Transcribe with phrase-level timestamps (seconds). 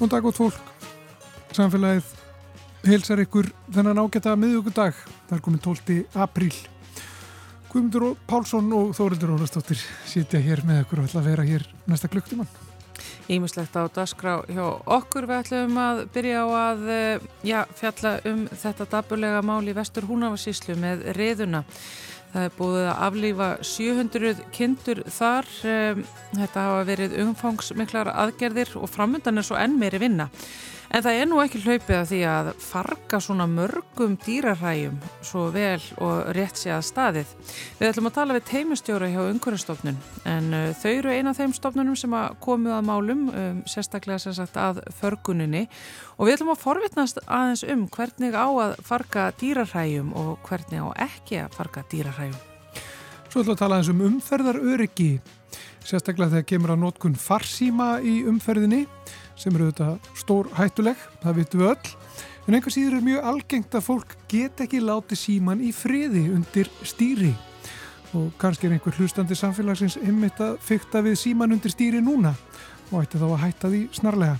[0.00, 0.68] Góðan dag gott fólk,
[1.52, 2.06] samfélagið
[2.88, 4.96] heilsar ykkur þennan ágæta miðugudag,
[5.28, 5.96] það er komin 12.
[6.24, 6.54] apríl.
[7.68, 12.08] Guðmundur Pálsson og Þórildur Ólastóttir sitja hér með ykkur og ætla að vera hér næsta
[12.08, 12.48] klukktíman.
[13.28, 18.46] Ímislegt á dasgrá hjá okkur við ætlum að byrja á að eh, já, fjalla um
[18.48, 21.66] þetta daburlega mál í vestur húnavarsíslu með reðuna.
[22.30, 25.48] Það er búið að aflífa 700 kindur þar.
[25.66, 26.02] Eh,
[26.36, 30.28] þetta hafa verið umfangsmiklar aðgerðir og framöndan er svo enn meiri vinna.
[30.90, 35.78] En það er nú ekki hlaupið að því að farga svona mörgum dýraræjum svo vel
[36.02, 37.34] og rétt sé að staðið.
[37.78, 40.00] Við ætlum að tala við teimustjóra hjá umhverjastofnun
[40.32, 44.34] en uh, þau eru eina af þeim stofnunum sem komið að málum, um, sérstaklega sem
[44.34, 45.68] sagt að förguninni
[46.16, 51.06] og við ætlum að forvitnast aðeins um hvernig á að farga dýraræjum og hvernig á
[51.06, 52.38] ekki að farga dýraræjum.
[53.30, 55.10] Svo ætlum að tala aðeins um umferðaröryggi,
[55.86, 58.88] sérstaklega þegar kemur að nótkun farsíma í umferðinni
[59.40, 61.92] sem eru auðvitað stór hættuleg, það vitum við öll.
[62.46, 66.68] En einhver síður er mjög algengt að fólk get ekki láti síman í friði undir
[66.86, 67.32] stýri.
[68.16, 72.34] Og kannski er einhver hlustandi samfélagsins einmitt að fykta við síman undir stýri núna
[72.90, 74.38] og ætti þá að hætta því snarlega.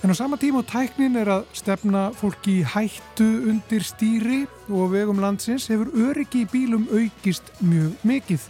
[0.00, 4.94] En á sama tíma á tæknin er að stefna fólki í hættu undir stýri og
[4.94, 8.46] vegum landsins hefur öryggi í bílum aukist mjög mikið,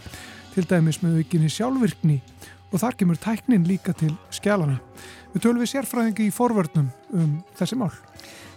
[0.53, 2.21] til dæmis með aukinni sjálfvirkni
[2.71, 4.79] og þar kemur tæknin líka til skjálana.
[5.33, 7.91] Við tölum við sérfræðingi í forvörnum um þessi mál.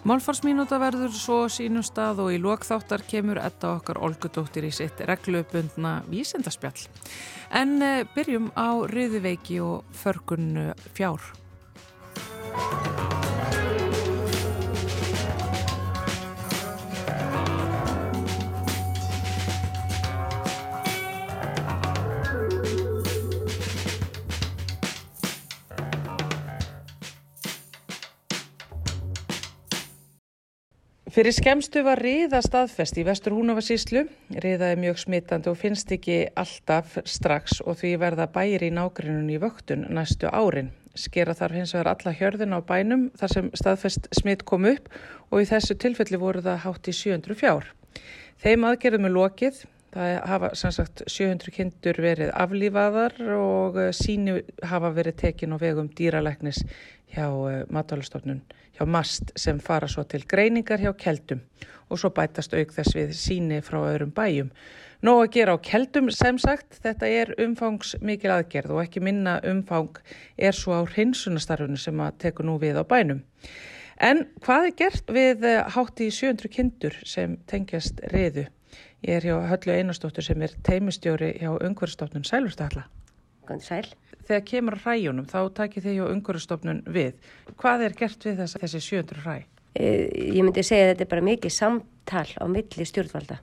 [0.04, 6.02] Málfarsmínúta verður svo sínum stað og í lokþáttar kemur etta okkar Olgudóttir í sitt reglubundna
[6.10, 6.88] vísendaspjall.
[7.56, 11.24] En eh, byrjum á riðiveiki og förgun fjár.
[31.14, 34.00] Fyrir skemstu var riða staðfest í vestur húnavarsíslu.
[34.42, 39.28] Riða er mjög smittandi og finnst ekki alltaf strax og því verða bæri í nágrunum
[39.30, 40.72] í vöktun næstu árin.
[40.98, 44.90] Skera þarf hins vegar alla hjörðin á bænum þar sem staðfest smitt kom upp
[45.30, 47.70] og í þessu tilfelli voru það hátt í 700 fjár.
[48.42, 49.62] Þeim aðgerðum er lokið.
[49.94, 56.64] Það hafa sannsagt 700 kindur verið aflífaðar og síni hafa verið tekin á vegum dýralæknis
[57.14, 57.30] hjá
[57.70, 58.42] matalastofnun
[58.74, 61.42] hjá MAST sem fara svo til greiningar hjá keldum
[61.90, 64.50] og svo bætast auk þess við síni frá öðrum bæjum.
[65.04, 69.36] Nó að gera á keldum sem sagt, þetta er umfangs mikil aðgerð og ekki minna
[69.44, 70.00] umfang
[70.38, 73.20] er svo á hreinsunastarfunu sem að teku nú við á bænum.
[74.00, 75.44] En hvað er gert við
[75.76, 78.48] hátt í 700 kindur sem tengjast reyðu?
[79.04, 82.88] Ég er hjá Höllu Einarstóttur sem er teimistjóri hjá Ungverðstofnun Sælurstalla.
[83.60, 83.92] Sæl.
[84.24, 87.18] Þegar kemur ræjunum þá takir þið hjá Ungverðstofnun við.
[87.60, 89.36] Hvað er gert við þess, þessi 700 ræ?
[89.74, 89.88] E,
[90.36, 93.40] ég myndi segja að þetta er bara mikið samtal á milli stjórnvalda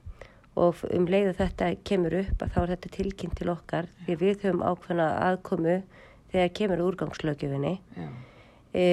[0.62, 4.46] og um leiðu þetta kemur upp að þá er þetta tilkynnt til okkar því við
[4.46, 5.76] höfum ákveðna aðkomu
[6.32, 7.74] þegar kemur úrgangslögjöfinni
[8.76, 8.84] e,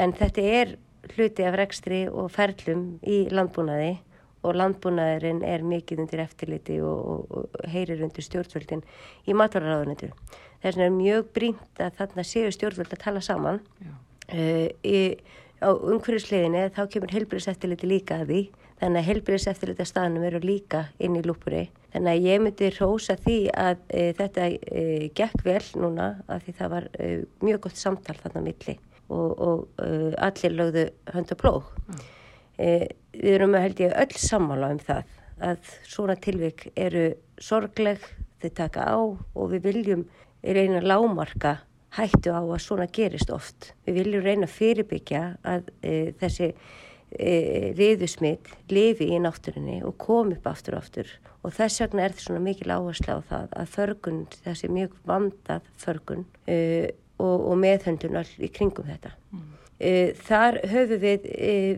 [0.00, 0.74] en þetta er
[1.12, 3.94] hluti af rekstri og ferlum í landbúnaði
[4.42, 8.82] og landbúnaðurinn er mikið undir eftirliti og, og, og heyrir undir stjórnvöldin
[9.28, 10.14] í matvarraráðunitur.
[10.62, 13.60] Þess vegna er mjög brínt að þarna séu stjórnvöld að tala saman.
[14.32, 14.98] Uh, í,
[15.62, 18.42] á umhverjusleginni þá kemur helbriðseftirliti líka að því.
[18.82, 21.68] Þannig að helbriðseftirliti að staðnum eru líka inn í lúpuri.
[21.92, 26.56] Þannig að ég myndi rósa því að uh, þetta uh, gekk vel núna að því
[26.62, 26.88] það var
[27.42, 28.78] mjög gott samtal þarna milli
[29.12, 29.80] og, og
[30.24, 31.70] allir lögðu hönd og plóð.
[31.92, 32.02] Mm.
[33.12, 37.08] Við erum að held ég öll sammála um það að svona tilvik eru
[37.42, 38.02] sorgleg,
[38.42, 40.06] þau taka á og við viljum
[40.42, 41.56] reyna að lámarka
[41.96, 43.72] hættu á að svona gerist oft.
[43.86, 47.34] Við viljum reyna að fyrirbyggja að e, þessi e,
[47.76, 51.12] riðusmitt lifi í náttúrinni og komi upp aftur og aftur
[51.42, 55.72] og þess vegna er þetta svona mikil áherslu á það að förgun, þessi mjög vandað
[55.84, 56.58] förgun e,
[57.18, 59.12] og, og meðhöndun all í kringum þetta.
[59.34, 59.50] Mm.
[59.82, 61.24] Þar höfum við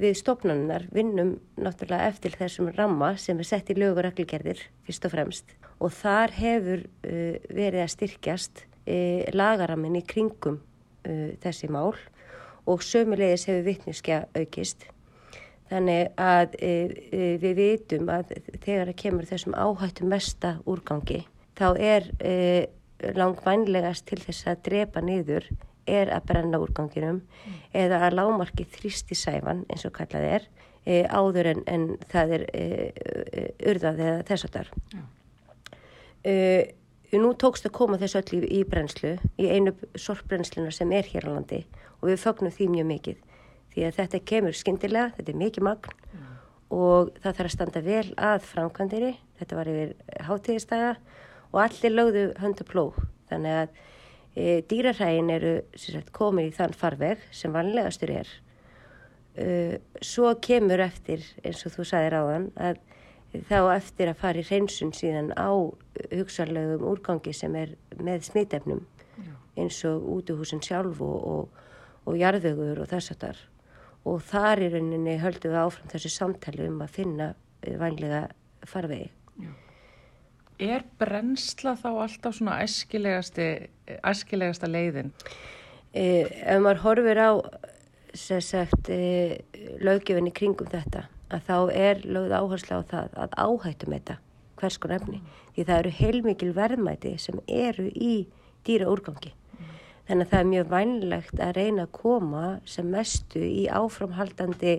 [0.03, 5.07] við stopnarnar vinnum náttúrulega eftir þessum ramma sem er sett í lögur og reglgerðir fyrst
[5.09, 10.61] og fremst og þar hefur uh, verið að styrkjast uh, lagaramin í kringum
[11.05, 11.93] þessi mál
[12.65, 14.87] og sömulegis hefur vittniskja aukist.
[15.69, 16.55] Þannig að
[17.43, 18.31] við vitum að
[18.63, 21.27] þegar það kemur þessum áhættu mesta úrgangi
[21.61, 22.09] þá er
[23.21, 25.51] langvænlegast til þess að drepa niður
[25.87, 27.59] er að brenna úrganginum mm.
[27.85, 30.47] eða að lámarki þrýsti sæfan eins og kallað er
[30.85, 32.65] e, áður en, en það er e,
[33.73, 34.73] urðað eða þess að þar.
[34.95, 35.13] Mm.
[37.15, 41.29] Nú tókst að koma þessu öll í, í brennslu, í einu sorpbrennsluna sem er hér
[41.29, 41.61] á landi
[42.01, 43.21] og við fögnum því mjög mikið
[43.75, 46.33] því að þetta kemur skindilega, þetta er mikið magn mm.
[46.79, 49.95] og það þarf að standa vel að framkvæmdiri, þetta var yfir
[50.29, 50.93] hátíðistæða
[51.51, 53.01] og allir lögðu höndaplóð
[53.31, 53.83] þannig að
[54.37, 58.33] e, dýrarægin eru sagt, komið í þann farveg sem vanlegastur er
[59.35, 62.83] e, svo kemur eftir eins og þú sagði ráðan að
[63.49, 65.51] þá eftir að fara í hreinsun síðan á
[66.13, 68.85] hugsanlegum úrgangi sem er með smitefnum
[69.59, 71.67] eins og útuhúsin sjálf og, og,
[72.07, 73.43] og jarðvegur og þess að þar
[74.05, 77.29] og þar í rauninni höldum við áfram þessu samtali um að finna
[77.63, 78.27] eh, vanlega
[78.69, 79.11] farvegi.
[79.41, 79.53] Já.
[80.63, 85.11] Er brennsla þá alltaf svona æskilegasta leiðin?
[85.95, 87.31] Eh, ef maður horfir á
[88.95, 89.39] eh,
[89.83, 94.19] lögjöfinni kringum þetta að þá er lögð áherslu á það að áhættum þetta
[94.61, 95.19] hvers konar efni.
[95.19, 95.27] Mm.
[95.55, 98.27] Því það eru heilmikil verðmæti sem eru í
[98.67, 99.35] dýra úrgangi.
[100.05, 104.75] Þannig að það er mjög vænlegt að reyna að koma sem mestu í áframhaldandi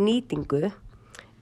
[0.00, 0.70] nýtingu.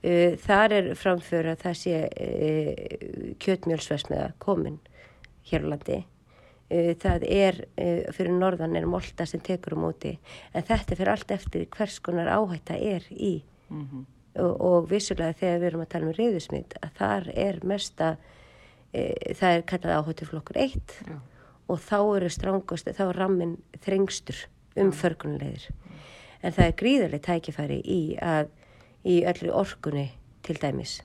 [0.03, 4.81] Uh, þar er framföru að það sé uh, kjötmjölsvesmiða komin
[5.51, 6.01] hér á landi.
[6.73, 7.61] Uh, það er
[8.17, 10.17] fyrir norðan er molta sem tekur um úti
[10.53, 13.43] en þetta fyrir allt eftir hvers konar áhætta er í.
[13.73, 14.07] Mm -hmm.
[14.43, 18.17] og, og vissulega þegar við erum að tala um reyðusmynd að þar er mesta,
[18.93, 20.97] það er kallað áhættuflokkur 1.
[21.09, 21.21] Já
[21.73, 23.55] og þá eru strángast, þá er rammin
[23.85, 24.47] þrengstur
[24.81, 25.69] um förgunleðir.
[26.43, 28.51] En það er gríðarlega tækifæri í að
[29.09, 30.11] í öllu orkunni
[30.47, 31.01] til dæmis,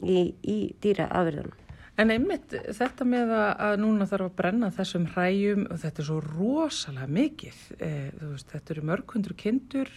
[0.00, 1.58] í, í dýra afverðunum.
[2.00, 6.20] En einmitt þetta með að núna þarf að brenna þessum hræjum og þetta er svo
[6.24, 7.58] rosalega mikið.
[7.76, 9.90] E, veist, þetta eru mörg hundru kindur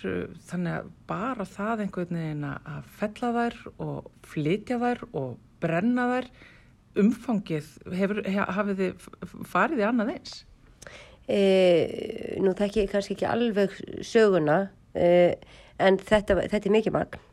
[0.50, 3.58] þannig að bara það einhvern veginn að fella þær
[3.88, 5.30] og flytja þær og
[5.64, 6.28] brenna þær
[7.00, 8.22] umfangið, hefur,
[8.58, 9.08] hafið þið
[9.52, 10.36] farið í annað eins?
[11.26, 11.40] E,
[12.44, 15.08] nú þekk ég kannski ekki alveg söguna e,
[15.82, 17.24] en þetta, þetta er mikið magn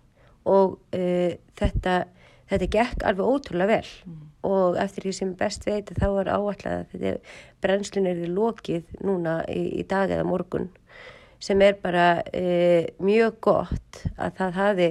[0.48, 2.02] og e, þetta,
[2.50, 4.20] þetta gekk alveg ótrúlega vel mm.
[4.48, 7.16] og eftir því sem best veit þá er áallega þetta
[7.62, 10.70] brennslun er lokið núna í, í dag eða morgun
[11.42, 14.90] sem er bara e, mjög gott að það hafi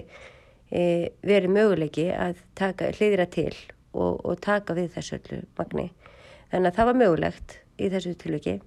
[0.71, 0.81] e,
[1.23, 3.53] verið möguleiki að taka hlýðra til
[3.93, 5.87] og, og taka við þessu öllu magni.
[6.51, 8.57] Þannig að það var mögulegt í þessu tilviki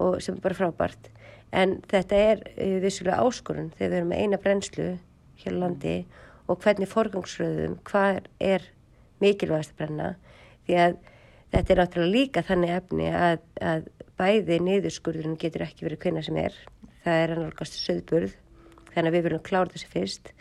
[0.00, 1.10] og sem er bara frábært.
[1.52, 4.90] En þetta er uh, vissulega áskorun þegar við erum með eina brennslu
[5.44, 5.94] hér á landi
[6.50, 8.66] og hvernig forgangsröðum, hvað er
[9.22, 10.10] mikilvægast að brenna.
[10.66, 10.96] Því að
[11.54, 13.88] þetta er náttúrulega líka þannig efni að, að
[14.20, 16.56] bæði niðurskurðurinn getur ekki verið hvenna sem er.
[17.04, 18.34] Það er að nálgast söðburð,
[18.90, 20.32] þannig að við viljum klára þessi fyrst.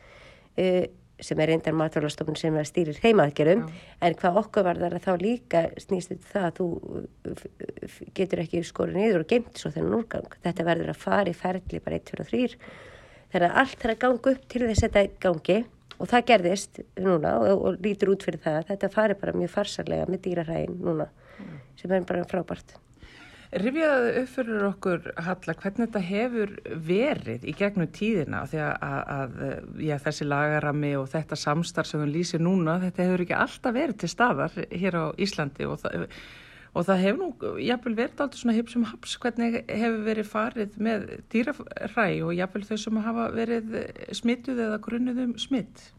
[0.59, 0.85] Uh,
[1.23, 3.65] sem er reyndar matvælastofnun sem er stýrir heimaðgerum
[4.05, 8.61] en hvað okkur var þar að þá líka snýst þetta það að þú getur ekki
[8.67, 10.37] skorið niður og geimt svo þennan úrgang.
[10.45, 12.71] Þetta verður að fara í ferli bara 1, 2 og 3
[13.33, 15.59] þannig að allt þarf að ganga upp til þess að þetta gangi
[15.99, 18.61] og það gerðist núna og, og lítur út fyrir það.
[18.71, 21.09] Þetta fari bara mjög farsarlega með dýrarægin núna
[21.79, 22.77] sem er bara frábært.
[23.49, 26.51] Rifjaðu upp fyrir okkur, Halla, hvernig þetta hefur
[26.85, 29.39] verið í gegnum tíðina því að, að
[29.81, 33.97] já, þessi lagarami og þetta samstarf sem þú lýsir núna, þetta hefur ekki alltaf verið
[34.03, 36.05] til staðar hér á Íslandi og það,
[36.73, 37.29] og það hefur nú,
[37.65, 42.77] jáfnvel verið alltaf svona hipsum haps, hvernig hefur verið farið með dýrafræ og jáfnvel þau
[42.83, 43.79] sem hafa verið
[44.15, 45.89] smittuð eða grunnuðum smitt?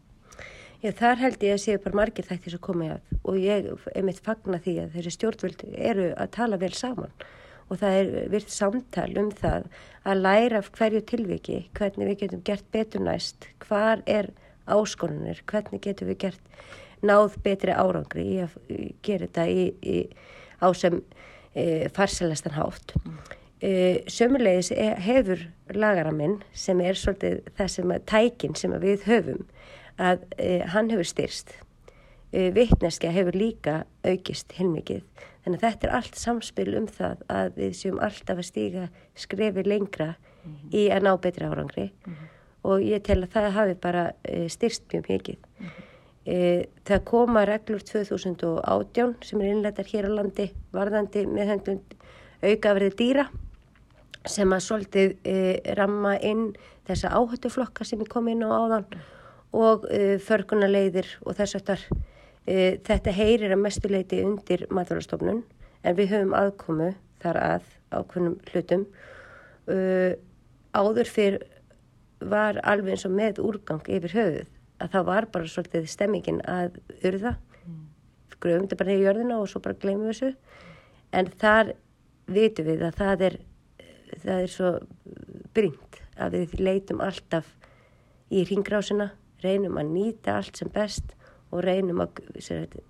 [0.81, 4.07] Já, þar held ég að séu bara margir þættir sem komið að og ég er
[4.07, 7.13] mitt fagna því að þessi stjórnvöld eru að tala vel saman
[7.71, 9.67] og það er virt samtal um það
[10.09, 14.31] að læra hverju tilviki, hvernig við getum gert betur næst, hvar er
[14.71, 16.57] áskonunir, hvernig getum við gert
[17.07, 18.57] náð betri árangri í að
[19.05, 19.99] gera þetta í, í,
[20.61, 21.01] á sem
[21.55, 22.95] e, farselastan hátt.
[23.05, 23.19] Mm.
[23.61, 23.73] E,
[24.09, 29.43] sömulegis e, hefur lagaraminn sem er svolítið það sem að tækin sem að við höfum
[29.99, 31.57] að e, hann hefur styrst.
[32.33, 35.05] E, Vittneskja hefur líka aukist hilmikið
[35.45, 38.89] Þannig að þetta er allt samspil um það að við séum alltaf að stíga
[39.19, 40.75] skrefi lengra mm -hmm.
[40.77, 42.27] í að ná betri árangri mm -hmm.
[42.63, 45.37] og ég tel að það hafi bara e, styrst mjög mikið.
[45.37, 45.90] Mm -hmm.
[46.27, 51.81] E, það koma reglur 2018 sem er innlættar hér á landi varðandi með hendun
[52.43, 53.29] aukaverði dýra
[54.29, 55.39] sem að svolítið e,
[55.79, 56.51] ramma inn
[56.89, 58.87] þessa áhættuflokka sem er komið inn á áðan
[59.57, 61.85] og e, förkunaleiðir og þess að þar
[62.49, 65.43] E, þetta heyrir að mestuleiti undir maturastofnun
[65.85, 68.87] en við höfum aðkomu þar að ákveðnum hlutum.
[69.69, 69.77] E,
[70.73, 71.39] áður fyrr
[72.21, 74.49] var alveg eins og með úrgang yfir höfuð
[74.81, 77.37] að það var bara svolítið stemmingin að urða.
[77.65, 77.85] Mm.
[78.41, 80.35] Gröfum þetta bara neyja jörðina og svo bara gleymum þessu.
[81.13, 81.73] en þar
[82.31, 83.39] vitum við að það er,
[84.23, 84.75] það er svo
[85.57, 87.49] brínt að við leitum alltaf
[88.31, 89.11] í ringrásina,
[89.43, 91.17] reynum að nýta allt sem best
[91.51, 92.21] og reynum að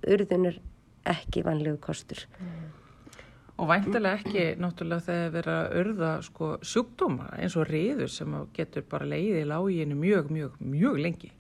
[0.05, 0.61] urðunur
[1.09, 2.27] ekki vanlegu kostur.
[2.39, 2.69] Mm.
[3.61, 8.87] Og væntilega ekki náttúrulega þegar vera að urða sko, sjúkdóma eins og riður sem getur
[8.89, 11.33] bara leiðið í láginu mjög, mjög, mjög lengi.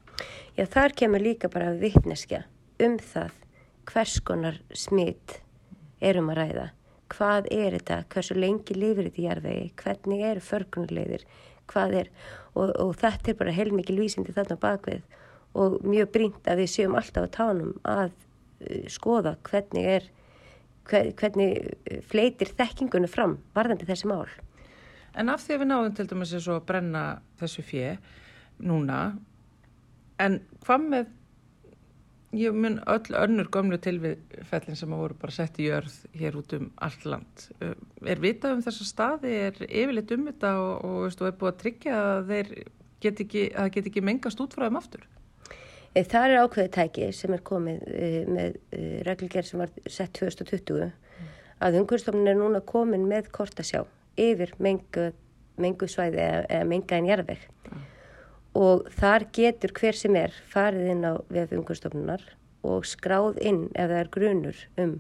[0.56, 2.44] Já, þar kemur líka bara vittneskja
[2.82, 3.36] um það
[3.90, 5.40] hvers konar smitt
[6.00, 6.66] erum að ræða.
[7.10, 8.02] Hvað er þetta?
[8.12, 9.70] Hversu lengi lifir þetta í jarðvegi?
[9.80, 11.24] Hvernig eru förkunarleiðir?
[11.70, 12.10] Hvað er?
[12.54, 15.02] Og, og þetta er bara heilmikið lýsindi þarna bakvið
[15.58, 20.06] og mjög brínt að við séum alltaf á tánum að uh, skoða hvernig er
[20.90, 24.28] hvernig uh, fleitir þekkingunni fram varðandi þessi mál.
[25.18, 27.04] En af því að við náðum til dæmis að brenna
[27.40, 27.96] þessu fjö
[28.62, 29.00] núna,
[30.20, 31.12] en hvað með,
[32.36, 36.54] ég mun öll önnur gömlu tilfellin sem að voru bara sett í jörð hér út
[36.58, 37.46] um allt land.
[37.60, 37.74] Uh,
[38.06, 41.62] er vitað um þessa staði, er yfirleitt um þetta og, og, og er búið að
[41.64, 42.52] tryggja að þeir
[43.00, 45.06] get ekki, að get ekki mengast út frá þeim aftur?
[45.94, 48.60] Eh, það er ákveðið tæki sem er komið uh, með
[49.08, 51.32] reglgerð sem var sett 2020 mm.
[51.66, 53.82] að umhverfstofnun er núna komin með kortasjá
[54.20, 55.10] yfir mengu,
[55.60, 57.88] mengu svæði eða, eða menga en jarðveg mm.
[58.58, 62.24] Og þar getur hver sem er farið inn á vef umhverfstofnunar
[62.66, 64.96] og skráð inn ef það er grunur um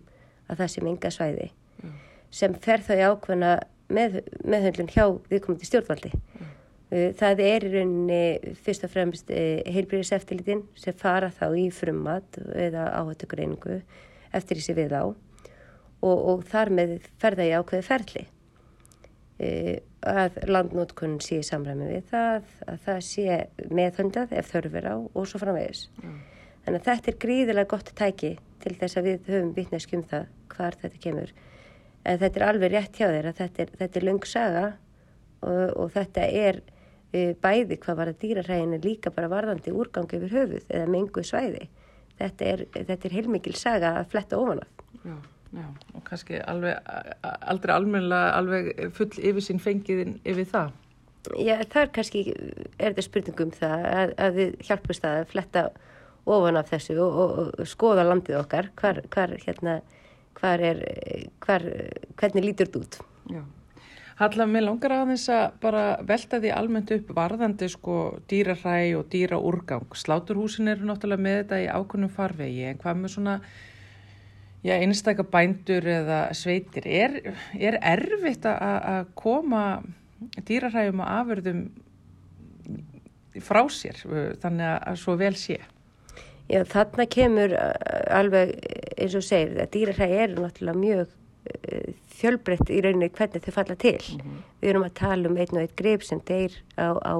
[0.50, 1.50] að það sé menga svæði
[1.82, 1.98] mm.
[2.40, 3.52] sem fer þá í ákveðna
[3.90, 6.12] með, meðhöndlun hjá viðkomandi stjórnvaldi.
[6.90, 12.38] Eh, það er í rauninni fyrst og fremst eh, heilbríðiseftilitinn sem fara þá í frummat
[12.54, 13.80] eða áhættugreiningu
[14.34, 18.24] eftir því sem við á og, og þar með ferða í ákveði ferli
[19.38, 19.48] e,
[20.06, 23.38] að landnótkunn sé í samræmi við það að það sé
[23.68, 25.86] meðhundað ef þörfur á og svo framvegis.
[26.00, 26.18] Mm.
[26.64, 30.76] Þannig að þetta er gríðilega gott tæki til þess að við höfum vitneskjum það hvar
[30.80, 31.32] þetta kemur.
[32.04, 34.66] En þetta er alveg rétt hjá þér að þetta er, þetta er lungsaga
[35.40, 36.62] og, og þetta er
[37.42, 41.66] bæði hvað var að dýrarægin er líka bara varðandi úrgangi yfir höfuð eða mengu svæði.
[42.20, 44.84] Þetta er, þetta er heilmikil saga að fletta ofan af.
[45.00, 45.14] Já,
[45.56, 46.78] já, og kannski alveg,
[47.22, 50.72] aldrei almennilega alveg full yfir sín fengiðin yfir það.
[51.36, 52.24] Já, það er kannski,
[52.78, 55.64] er þetta spurningum það að, að við hjálpumst að fletta
[56.30, 59.80] ofan af þessu og, og, og skoða landið okkar, hvar, hvar, hérna,
[60.38, 60.84] hvar er,
[61.44, 61.66] hvar,
[62.20, 63.00] hvernig lítur þetta út.
[63.30, 63.42] Já.
[64.20, 67.94] Halla, mér langar að þess að bara velta því almennt upp varðandi sko
[68.28, 69.94] dýraræi og dýraúrgang.
[69.96, 73.36] Sláturhúsin eru náttúrulega með þetta í ákunnum farvegi en hvað með svona
[74.64, 76.86] já, einstakar bændur eða sveitir?
[76.86, 79.82] Er, er erfitt að koma
[80.46, 81.62] dýraræjum og afurðum
[83.40, 84.00] frá sér
[84.42, 85.60] þannig að svo vel sé?
[86.50, 87.54] Já, þarna kemur
[88.10, 88.56] alveg
[88.98, 91.16] eins og segir að dýraræi eru náttúrulega mjög
[92.20, 93.96] fjölbreytt í rauninni hvernig þau falla til.
[93.96, 94.42] Mm -hmm.
[94.60, 97.14] Við erum að tala um einn og einn greip sem deyr á, á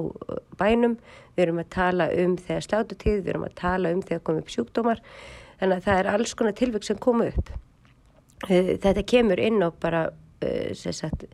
[0.57, 0.97] bænum,
[1.35, 4.49] við erum að tala um þegar slátutíð, við erum að tala um þegar komið upp
[4.49, 4.99] sjúkdómar,
[5.61, 7.51] þannig að það er alls konar tilvæg sem koma upp.
[8.49, 10.07] Eh, þetta kemur inn á bara
[10.41, 11.27] eh, sagt,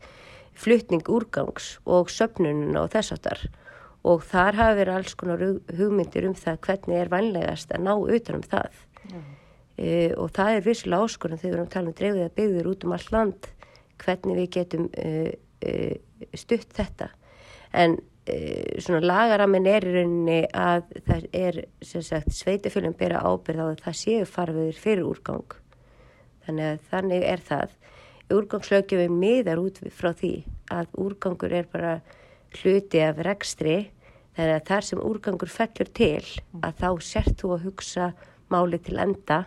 [0.57, 3.47] flutning úrgangs og söpnununa og þess aftar
[4.07, 5.41] og þar hafa verið alls konar
[5.77, 8.83] hugmyndir um það hvernig er vanlegast að ná utanum það.
[9.07, 9.25] Mm.
[9.77, 12.69] Uh, og það er vissilega áskorun þegar við erum að tala um dreifðið að byggður
[12.71, 13.49] út um all land
[14.01, 15.27] hvernig við getum uh,
[15.69, 17.11] uh, stutt þetta
[17.77, 17.99] en
[18.83, 23.97] svona lagaramin er í rauninni að það er sagt, sveitafölum bera ábyrð á að það
[24.01, 25.57] séu farfiður fyrir úrgang.
[26.45, 27.75] Þannig að þannig er það.
[28.37, 30.33] Úrgangslögjum miðar út frá því
[30.75, 31.93] að úrgangur er bara
[32.59, 33.77] hluti af rekstri.
[34.37, 36.23] Þannig að þar sem úrgangur fellur til
[36.61, 38.09] að þá sért þú að hugsa
[38.51, 39.45] máli til enda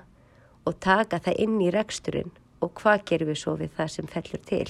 [0.69, 2.33] og taka það inn í reksturinn.
[2.61, 4.69] Og hvað gerum við svo við það sem fellur til.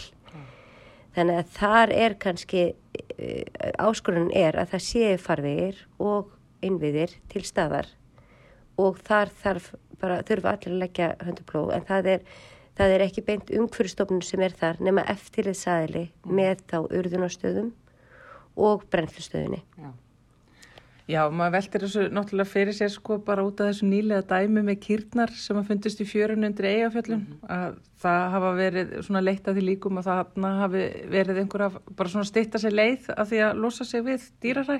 [1.17, 2.67] Þannig að þar er kannski,
[3.17, 6.31] uh, áskorunum er að það séu farvegir og
[6.65, 7.89] innviðir til staðar
[8.81, 12.27] og þar þarf bara, þurfa allir að leggja höndupló en það er,
[12.79, 16.37] það er ekki beint umhverfstofnun sem er þar nema eftirlið sæli mm.
[16.39, 17.73] með þá urðunastöðum
[18.61, 19.63] og brennflustöðunni.
[19.79, 19.91] Já.
[21.11, 24.77] Já, maður veltir þessu náttúrulega fyrir sér sko bara út af þessu nýlega dæmi með
[24.85, 27.55] kýrnar sem að fundist í fjörun undir eigafjöllum mm -hmm.
[27.57, 30.85] að það hafa verið svona leitt að því líkum að það hafi
[31.17, 34.79] verið einhverja bara svona stýtta sér leið af því að losa sig við dýraræ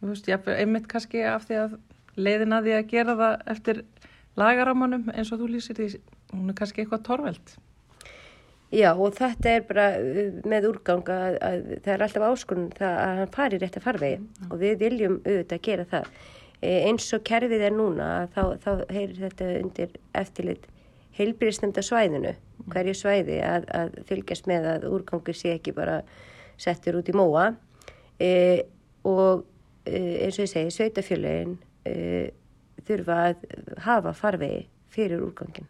[0.00, 1.78] þú veist, ég einmitt kannski af því að
[2.16, 3.84] leiðin að því að gera það eftir
[4.36, 5.88] lagaramanum eins og þú lýsir því
[6.32, 7.56] hún er kannski eitthvað torveld
[8.68, 12.98] Já og þetta er bara uh, með úrgang að, að það er alltaf áskonun það
[13.04, 14.48] að hann fari rétt að farvegi mm.
[14.50, 16.10] og við viljum auðvitað að gera það.
[16.58, 20.66] E, eins og kerfið er núna þá, þá heyrir þetta undir eftirlit
[21.18, 22.34] heilbyrjastemda svæðinu
[22.68, 26.00] hverju svæði að, að fylgjast með að úrgangur sé ekki bara
[26.60, 27.52] settur út í móa
[28.20, 28.66] e,
[29.06, 29.46] og
[29.86, 31.56] e, eins og ég segi, sveitafjöluðin
[31.88, 31.96] e,
[32.86, 33.48] þurfa að
[33.86, 35.68] hafa farvegi fyrir úrgangin.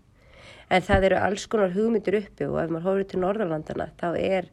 [0.68, 4.48] En það eru alls konar hugmyndir uppi og ef maður hóður til Norðalandana þá er,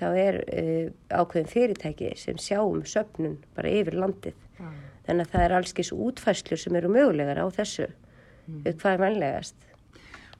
[0.00, 4.38] þá er uh, ákveðin fyrirtæki sem sjáum söpnun bara yfir landið.
[4.60, 4.78] Mm.
[5.08, 8.62] Þannig að það er allskis útfæslur sem eru mögulegar á þessu mm.
[8.80, 9.66] hvað er mannlegast.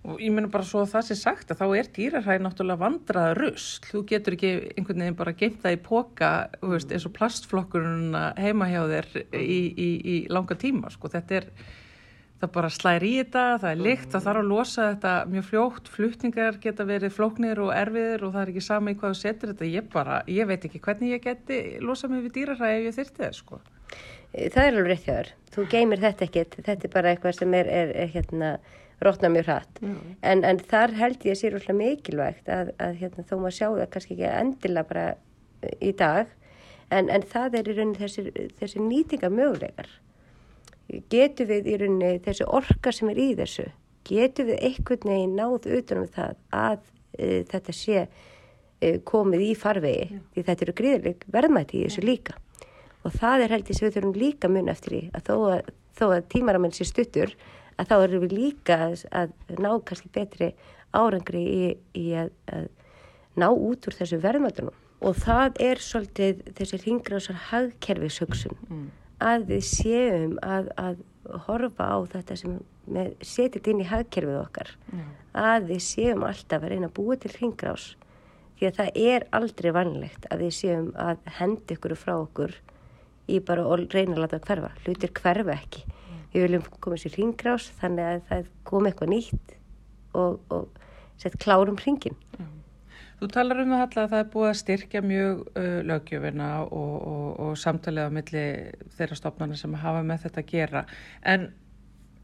[0.01, 3.35] Og ég menna bara svo að það sé sagt að þá er dýraræði náttúrulega vandraða
[3.37, 3.83] rusl.
[3.85, 6.31] Þú getur ekki einhvern veginn bara geimt það í póka
[6.65, 10.89] eins og plastflokkurinn heima hjá þér í, í, í langa tíma.
[10.95, 11.11] Sko.
[11.13, 11.51] Þetta er,
[12.41, 15.91] það bara slæri í þetta, það er lykt, það þarf að losa þetta mjög fljótt.
[15.97, 19.53] Flutningar geta verið flóknir og erfiðir og það er ekki sama í hvað þú setur
[19.53, 19.71] þetta.
[19.71, 23.25] Ég bara, ég veit ekki hvernig ég geti losað mig við dýraræði ef ég þyrti
[23.25, 23.63] það, sko.
[24.31, 25.33] Það er alveg rétt hjá þér.
[25.51, 26.61] Þú geymir þetta ekkit.
[26.67, 28.53] Þetta er bara eitthvað sem er, er, er hérna
[29.01, 29.81] rótna mjög hratt
[30.21, 33.89] en, en þar held ég sér úrslag mikilvægt að, að hérna, þó maður sjá það
[33.95, 35.07] kannski ekki endilega bara
[35.81, 36.35] í dag
[36.93, 38.27] en, en það er í rauninni þessi,
[38.61, 39.89] þessi nýtinga mögulegar
[41.13, 43.69] getur við í rauninni þessi orka sem er í þessu
[44.09, 46.81] getur við einhvern veginn náð utanum það að
[47.19, 48.01] e, þetta sé
[48.81, 50.07] e, komið í farvegi?
[50.11, 50.23] Já.
[50.35, 52.37] því þetta eru gríðileg verðmæti í þessu líka.
[53.05, 55.73] Og það er held ég sem við þurfum líka mun eftir í að þó að,
[56.09, 57.33] að tímaramenn sé stuttur
[57.81, 60.53] að þá erum við líka að, að ná kannski betri
[60.97, 62.69] árangri í, í að, að
[63.41, 68.89] ná út úr þessu verðmættunum og það er svolítið þessi ringrásar hagkerfishugsun mm.
[69.21, 71.01] Að við séum að, að
[71.47, 72.59] horfa á þetta sem
[73.23, 74.75] setjum inn í hagkerfið okkar.
[74.91, 75.09] Mm.
[75.37, 77.93] að við séum alltaf að reyna að búa til ringrás
[78.59, 82.57] því að það er aldrei vanlegt að við séum að hendi ykkur frá okkur
[83.31, 84.73] í bara og reyna að láta hverfa.
[84.83, 85.85] Hlutir hverfa ekki.
[86.33, 89.55] Við viljum koma sér ringrás þannig að það kom eitthvað nýtt
[90.19, 90.69] og, og
[91.21, 92.19] sett klárum ringin.
[93.21, 96.95] Þú talar um það alltaf að það er búið að styrkja mjög uh, lögjöfina og,
[97.13, 98.45] og, og samtalið á milli
[98.97, 100.83] þeirra stopnarna sem hafa með þetta að gera
[101.29, 101.45] en,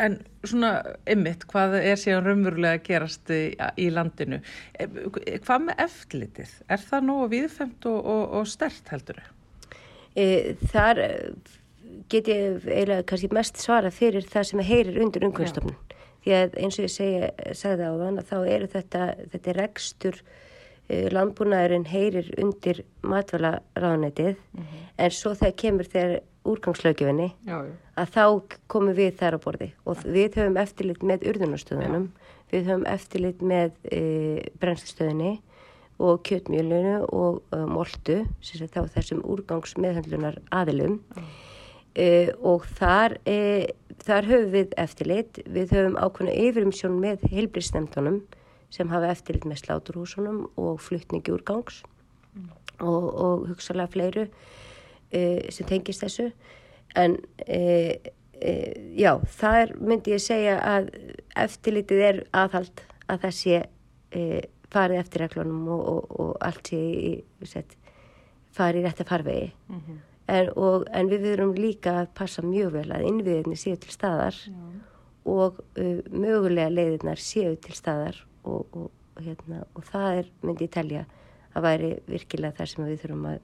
[0.00, 0.70] en svona
[1.12, 3.42] ymmit, hvað er síðan raunverulega að gerast í,
[3.76, 4.40] í landinu?
[4.72, 4.88] E,
[5.44, 6.56] hvað með eftirlitið?
[6.72, 9.30] Er það nógu viðfemt og stert heldur þau?
[10.16, 10.26] E,
[10.72, 11.02] þar
[12.08, 15.76] get ég eiginlega kannski mest svara fyrir það sem heyrir undir umhverfstofnun.
[16.24, 19.58] Því að eins og ég segja, sagði á þann að þá eru þetta, þetta er
[19.60, 20.20] rekstur,
[20.88, 24.84] landbúnaðurinn heyrir undir matvala ráðnætið mm -hmm.
[24.98, 27.30] en svo það kemur þegar úrgangslögjöfinni
[27.96, 28.24] að þá
[28.70, 29.68] komum við þar á borði.
[29.86, 32.06] Og við höfum eftirlit með urðunarstöðunum,
[32.52, 35.32] við höfum eftirlit með uh, brennslustöðunni
[35.98, 41.00] og kjötmjölunu og uh, moltu, þá þessum úrgangsmeðhandlunar aðilum.
[41.96, 43.16] Uh, og þar,
[44.04, 48.20] þar höfum við eftirlit, við höfum ákveðna yfirimsjón með heilbríðsnefndunum
[48.76, 51.82] sem hafa eftirlit með sláturhúsunum og fluttningi úrgangs
[52.34, 52.50] mm.
[52.84, 56.30] og, og hugsalega fleiru uh, sem tengist þessu
[56.96, 57.18] en
[58.96, 60.90] já, þar myndi ég segja að
[61.40, 63.58] eftirlitið er aðhald að það sé
[64.72, 67.64] farið eftir reglunum og, og, og allt sé
[68.56, 70.04] farið í rétta farvegi mm -hmm.
[70.26, 74.34] En, og, en við verum líka að passa mjög vel að innviðinni séu til staðar
[74.34, 74.54] Já.
[75.24, 80.72] og uh, mögulega leiðirnar séu til staðar og, og, hérna, og það er, myndi ég
[80.74, 81.04] telja,
[81.56, 83.38] að væri virkilega það sem við þurfum að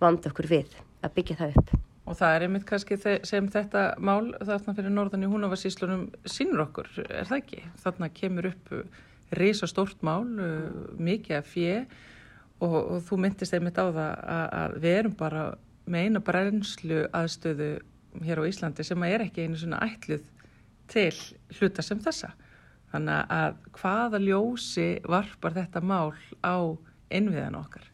[0.00, 1.72] vanda okkur við, að byggja það upp.
[2.10, 6.88] Og það er einmitt kannski sem þetta mál þarna fyrir norðan í húnavarsíslunum sínur okkur,
[7.06, 7.60] er það ekki?
[7.84, 8.72] Þarna kemur upp
[9.36, 11.74] reysa stórt mál, uh, mikið af fjö
[12.60, 15.44] og þú myndist einmitt á það að, að við erum bara
[15.90, 17.70] með eina brennslu aðstöðu
[18.26, 20.26] hér á Íslandi sem er ekki einu svona ætluð
[20.90, 21.14] til
[21.58, 22.32] hluta sem þessa.
[22.90, 26.56] Þannig að hvaða ljósi varpar þetta mál á
[27.14, 27.84] innviðan okkar?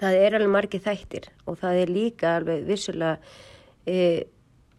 [0.00, 3.18] Það er alveg margið þættir og það er líka alveg vissulega
[3.86, 3.98] e,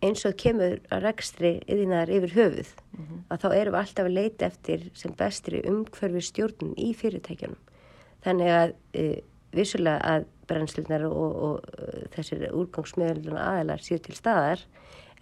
[0.03, 3.21] eins og kemur að rekstri yðinar yfir höfuð mm -hmm.
[3.29, 7.62] að þá erum við alltaf að leita eftir sem bestri umhverfi stjórnum í fyrirtækjanum.
[8.25, 9.05] Þannig að e,
[9.55, 14.62] vissulega að brennslunar og, og uh, þessir úrgangsmiðluna aðelar séu til staðar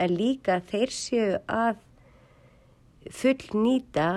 [0.01, 1.81] en líka þeir séu að
[3.11, 4.09] full nýta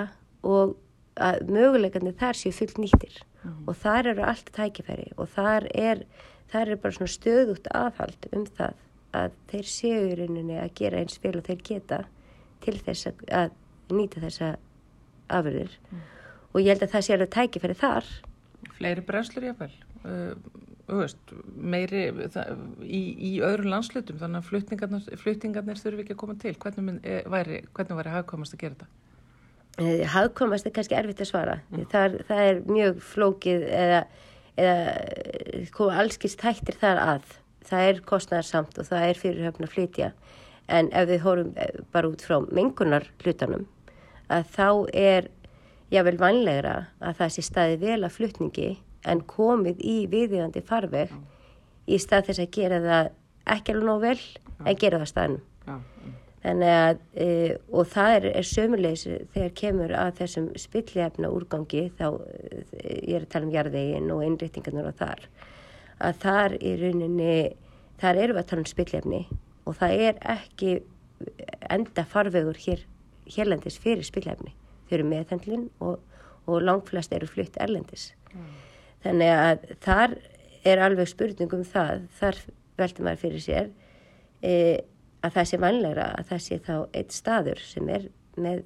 [0.46, 0.76] og
[1.16, 3.62] að möguleikandi þar séu full nýttir mm.
[3.66, 6.02] og þar eru allt tækifæri og þar er,
[6.52, 8.82] þar er bara svona stöðut aðhald um það
[9.16, 12.02] að þeir séu í rauninni að gera eins vel og þeir geta
[12.64, 13.54] til þess að
[13.94, 14.52] nýta þessa
[15.32, 16.04] afurður mm.
[16.52, 18.12] og ég held að það sé alveg tækifæri þar
[18.76, 19.72] Fleiri brennslur jáfnvel
[20.04, 20.34] uh,
[20.86, 26.36] veist, meiri það, í, í öðrum landslutum þannig að flutningarnir, flutningarnir þurfi ekki að koma
[26.38, 28.92] til hvernig, minn, e, væri, hvernig væri hafðkomast að gera þetta?
[29.76, 31.58] Eh, hagkomast er kannski erfitt að svara.
[31.68, 31.82] Mm.
[31.92, 33.98] Það, það er mjög flókið eða,
[34.56, 37.34] eða koma allskist hættir þar að.
[37.66, 40.10] Það er kostnæðarsamt og það er fyrirhöfn að flytja.
[40.72, 43.66] En ef við hórum eh, bara út frá mengunar hlutanum
[44.32, 45.28] að þá er
[45.92, 48.70] jável vanlegra að það sé staði vel að flutningi
[49.06, 51.24] en komið í viðvíðandi farveg mm.
[51.86, 53.10] í stað þess að gera það
[53.56, 54.18] ekki alveg nóg vel
[54.64, 55.44] en gera það staðnum.
[56.46, 57.28] Þannig að, e,
[57.74, 62.60] og það er, er sömulegis þegar kemur að þessum spillihefna úrgangi, þá, e,
[63.00, 65.24] ég er að tala um jarðvegin og innrýtingarnir og þar,
[66.06, 67.38] að þar í rauninni,
[67.98, 69.22] þar eru við að tala um spillihefni
[69.66, 70.76] og það er ekki
[71.74, 72.84] enda farvegur hér,
[73.26, 74.54] hérlendis fyrir spillihefni.
[74.86, 75.98] Þau eru meðhendlin og,
[76.46, 78.12] og langflest eru flutt erlendis.
[78.30, 78.46] Mm.
[79.06, 80.18] Þannig að þar
[80.66, 82.42] er alveg spurningum það, þar
[82.76, 83.72] veldur maður fyrir sér,
[84.42, 84.84] eða,
[85.26, 88.62] að það sé vanlegra að það sé þá eitt staður sem er með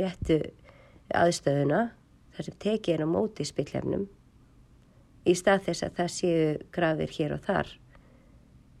[0.00, 0.38] réttu
[1.16, 1.82] aðstöðuna
[2.36, 4.06] þar sem tekið er á móti spillefnum
[5.28, 7.74] í stað þess að það séu grafir hér og þar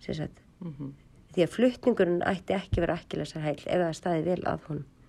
[0.06, 0.92] mm -hmm.
[1.34, 4.99] því að fluttningurinn ætti ekki verið akkilasar heil ef það staði vel hún ja.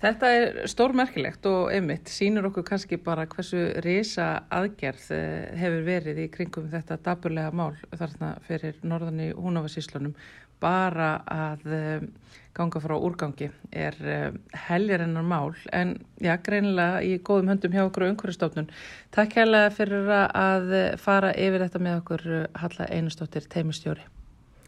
[0.00, 6.22] Þetta er stórmerkilegt og einmitt sínur okkur kannski bara hversu risa aðgerð eh, hefur verið
[6.22, 10.16] í kringum þetta daburlega mál þarna fyrir norðan í Húnavarsíslunum
[10.60, 12.08] bara að um,
[12.56, 17.84] ganga frá úrgangi er um, heljar ennar mál en já, greinilega í góðum höndum hjá
[17.84, 18.72] okkur og umhverjastofnun.
[19.12, 22.28] Takk hérlega fyrir að fara yfir þetta með okkur
[22.60, 24.08] Halla Einustóttir, teimistjóri.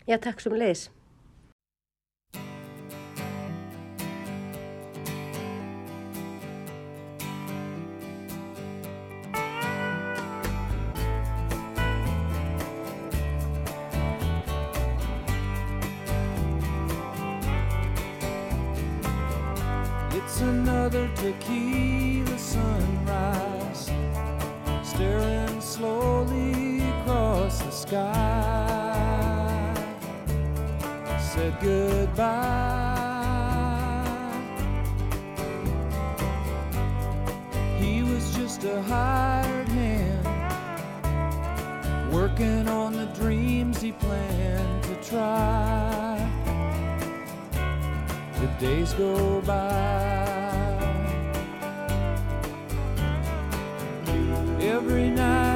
[0.04, 0.90] Já, takk sem leiðis.
[21.22, 23.88] Tequila sunrise,
[24.82, 28.24] staring slowly across the sky.
[31.20, 32.98] Said goodbye.
[37.78, 40.26] He was just a hired hand,
[42.12, 46.18] working on the dreams he planned to try.
[48.40, 50.21] The days go by.
[54.92, 55.51] Every night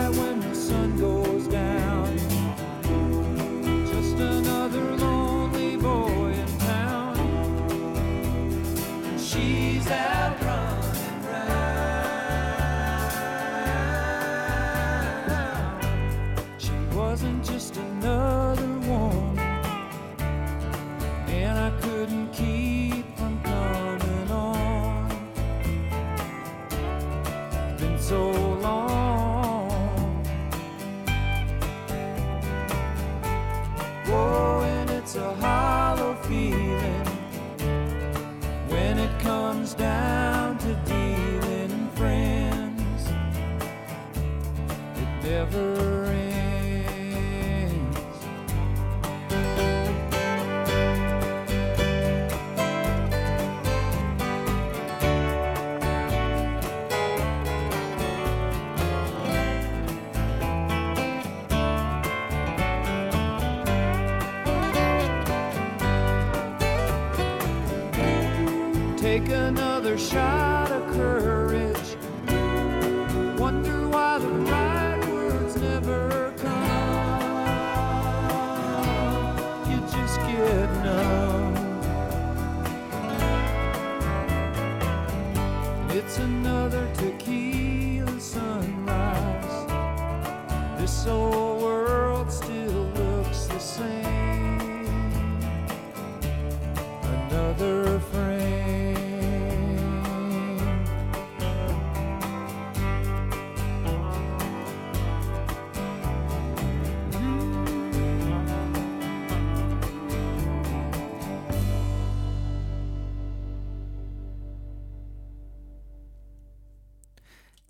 [69.07, 70.45] take another shot.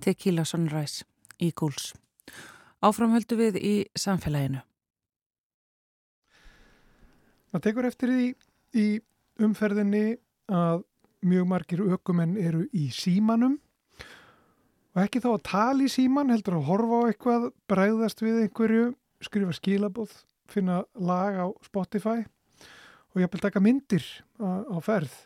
[0.06, 1.02] Tequila Sunrise
[1.58, 1.90] Gúls.
[2.78, 4.60] Áframhöldu við í samfélaginu.
[7.50, 8.26] Það tekur eftir því
[8.78, 8.86] í
[9.42, 10.04] umferðinni
[10.46, 10.84] að
[11.26, 13.58] mjög margir ökumenn eru í símanum
[14.94, 18.86] og ekki þá að tala í síman, heldur að horfa á eitthvað, bræðast við einhverju,
[19.26, 20.12] skrifa skilabóð,
[20.46, 22.22] finna lag á Spotify
[23.10, 24.06] og ég vil taka myndir
[24.38, 25.16] á ferð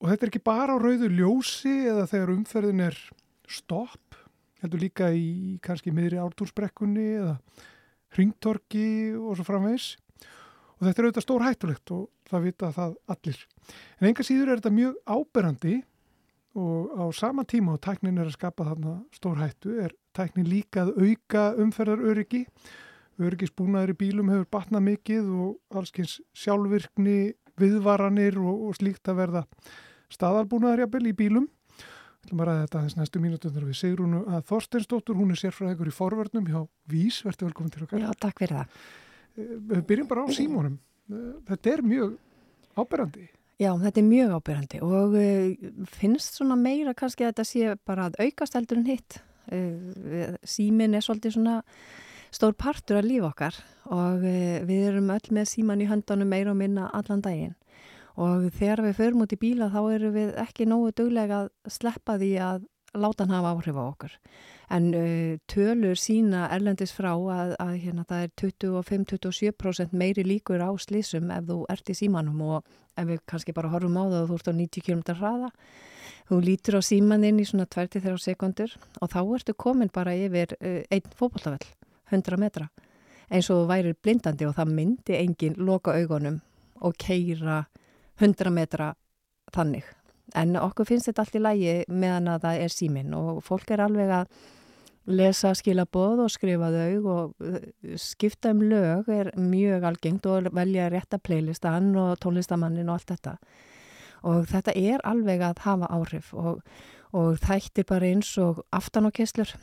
[0.00, 2.98] og þetta er ekki bara á rauðu ljósi eða þegar umferðin er
[3.48, 4.16] stopp,
[4.62, 7.36] heldur líka í kannski miðri ártúrsbrekkunni eða
[8.16, 9.94] hringtorki og svo framvegs
[10.76, 13.44] og þetta er auðvitað stór hættulegt og það vita það allir.
[13.98, 15.76] En enga síður er þetta mjög áberandi
[16.56, 20.86] og á sama tíma og tæknin er að skapa þarna stór hættu er tæknin líka
[20.86, 22.44] að auka umferðaröryggi.
[23.16, 29.44] Öryggisbúnaður í bílum hefur batnað mikið og allskyns sjálfvirkni, viðvaranir og, og slíkt að verða
[30.12, 31.46] staðalbúnaður jafnvel í bílum.
[32.26, 35.92] Ætlum að ræða þetta aðeins næstu mínutundur við Sigrúnu að Þorsteinsdóttur, hún er sérfræðigur í
[35.94, 36.58] forvörnum hjá
[36.90, 38.00] Vís, verður velkomin til okkar.
[38.02, 38.80] Já, takk fyrir það.
[39.36, 40.78] Eh, við byrjum bara á símónum.
[41.06, 42.16] Eh, þetta er mjög
[42.74, 43.28] áberandi.
[43.62, 48.08] Já, þetta er mjög áberandi og uh, finnst svona meira kannski að þetta sé bara
[48.10, 49.20] að aukast heldur en hitt.
[50.42, 51.60] Símin er svolítið svona
[52.34, 53.54] stór partur af líf okkar
[53.94, 54.26] og
[54.66, 57.54] við erum öll með síman í höndunum meira og minna allan daginn
[58.16, 62.16] og þegar við förum út í bíla þá eru við ekki nógu duglega að sleppa
[62.20, 62.64] því að
[62.96, 64.14] láta hann hafa áhrif á okkur.
[64.72, 70.70] En uh, tölur sína erlendis frá að, að hérna, það er 25-27% meiri líkur á
[70.80, 74.32] slísum ef þú ert í símanum og ef við kannski bara horfum á það og
[74.32, 75.52] þú ert á 90 km hraða,
[76.30, 80.82] þú lítur á símaninn í svona 23 sekundur og þá ertu komin bara yfir uh,
[80.90, 81.70] einn fókbaltafell,
[82.10, 82.70] 100 metra,
[83.28, 86.40] eins og þú væri blindandi og það myndi engin loka augunum
[86.82, 87.66] og keira
[88.20, 88.92] 100 metra
[89.54, 89.86] þannig.
[90.34, 93.84] En okkur finnst þetta allt í lægi meðan að það er símin og fólk er
[93.84, 94.38] alveg að
[95.06, 97.60] lesa skilaboð og skrifa þau og uh,
[98.00, 103.36] skipta um lög er mjög algengt og velja rétta playlistan og tónlistamannin og allt þetta.
[104.26, 106.60] Og þetta er alveg að hafa áhrif og,
[107.14, 109.54] og þættir bara eins og aftan á kesslur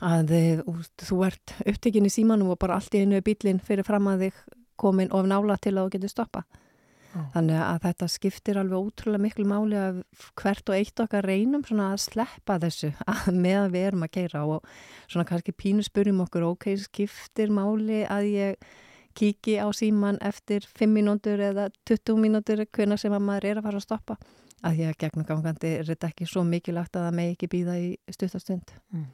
[0.00, 0.62] að þið,
[1.04, 4.44] þú ert upptekinn í símanum og bara allt í einu bílinn fyrir fram að þig
[4.80, 6.14] komin of nála til að þú getur
[7.14, 7.24] stoppa.
[7.34, 10.00] Þannig að þetta skiptir alveg útrúlega miklu máli að
[10.40, 14.14] hvert og eitt okkar reynum svona að sleppa þessu að með að við erum að
[14.18, 14.70] keira og
[15.06, 18.70] svona kannski pínu spurjum okkur, ok, skiptir máli að ég
[19.14, 23.68] kíki á síman eftir 5 mínútur eða 20 mínútur hvernig sem að maður er að
[23.68, 24.18] fara að stoppa
[24.64, 27.76] að því að gegnum gangandi er þetta ekki svo mikilagt að það megi ekki býða
[27.80, 28.72] í stuttastund.
[28.94, 29.06] Mm.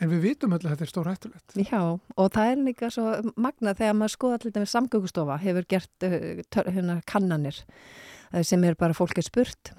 [0.00, 1.56] En við vitum öll að þetta er stór hættulegt.
[1.60, 6.06] Já, og það er líka svo magna þegar maður skoða allir með samgöngustofa hefur gert
[6.08, 6.14] uh,
[6.72, 9.74] hérna, kannanir uh, sem er bara fólk er spurt,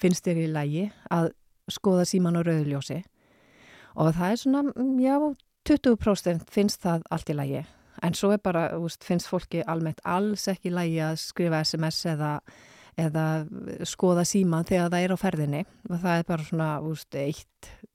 [0.00, 1.32] finnst þér í lægi að
[1.70, 3.02] skoða síman og rauðljósi
[4.00, 4.64] og það er svona,
[5.02, 5.14] já,
[5.68, 7.62] 20% finnst það allt í lægi
[8.06, 12.38] en svo er bara, úst, finnst fólki almennt alls ekki lægi að skrifa SMS eða
[13.00, 13.24] eða
[13.88, 15.62] skoða síman þegar það er á ferðinni.
[15.88, 17.16] Og það er bara svona úst,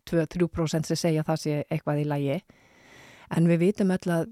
[0.06, 2.40] 1-2-3% sem segja það sé eitthvað í lægi
[3.36, 4.26] en við vitum öll að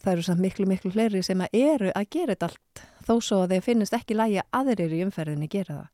[0.00, 3.42] það eru samt miklu miklu fleiri sem að eru að gera þetta allt þó svo
[3.44, 5.90] að þeir finnist ekki lægi að aðrir í umferðinni gera það.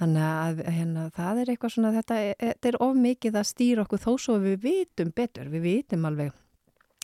[0.00, 4.00] Þannig að hérna, það er eitthvað svona þetta þetta er of mikið að stýra okkur
[4.00, 6.30] þó svo við vitum betur, við vitum alveg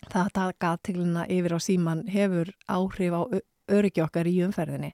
[0.06, 3.20] það að taka aðteglina yfir á síman hefur áhrif á
[3.76, 4.92] öryggi okkar í umferðinni.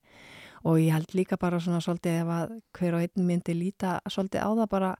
[0.66, 4.46] Og ég held líka bara svona svolítið ef að hver og einn myndi líta svolítið
[4.46, 4.90] á það bara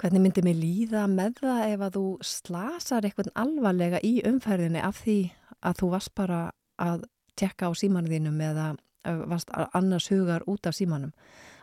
[0.00, 5.02] hvernig myndi mig líða með það ef að þú slasar eitthvað alvarlega í umferðinni af
[5.04, 5.18] því
[5.64, 6.40] að þú varst bara
[6.82, 7.06] að
[7.38, 11.12] tekka á símanðinum eða varst annars hugar út af símanum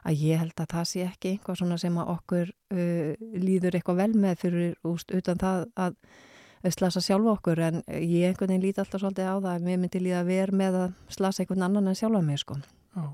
[0.08, 4.02] að ég held að það sé ekki einhvað svona sem að okkur uh, líður eitthvað
[4.02, 5.98] vel með fyrir úst utan það að
[6.76, 10.02] slasa sjálfa okkur en ég einhvern veginn líti alltaf svolítið á það að mér myndi
[10.02, 12.58] líða verð með að slasa einhvern annan en sjálfa mig sko.
[12.94, 13.06] Já.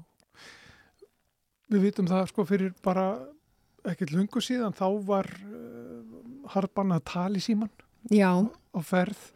[1.72, 3.08] Við vitum það sko fyrir bara
[3.92, 6.02] ekkert lungu síðan þá var uh,
[6.54, 7.72] harpan að tala í síman
[8.12, 8.32] já.
[8.44, 9.30] á ferð.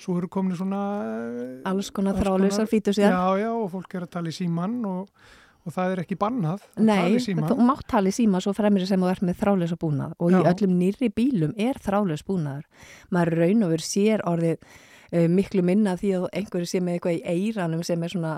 [0.00, 3.14] Svo eru komin svona uh, alls konar þráleysar fítur síðan.
[3.14, 5.28] Já já og fólk er að tala í síman og,
[5.64, 9.12] og það er ekki bannað Nei, þú mátt tala í síma svo fremir sem þú
[9.12, 10.16] ert með þráleys og búnað.
[10.18, 10.40] Og já.
[10.40, 12.66] í öllum nýri bílum er þráleys búnaður.
[13.14, 17.20] Maður raun og verið sér orðið uh, miklu minna því að einhverju sem er eitthvað
[17.20, 18.34] í eiranum sem er svona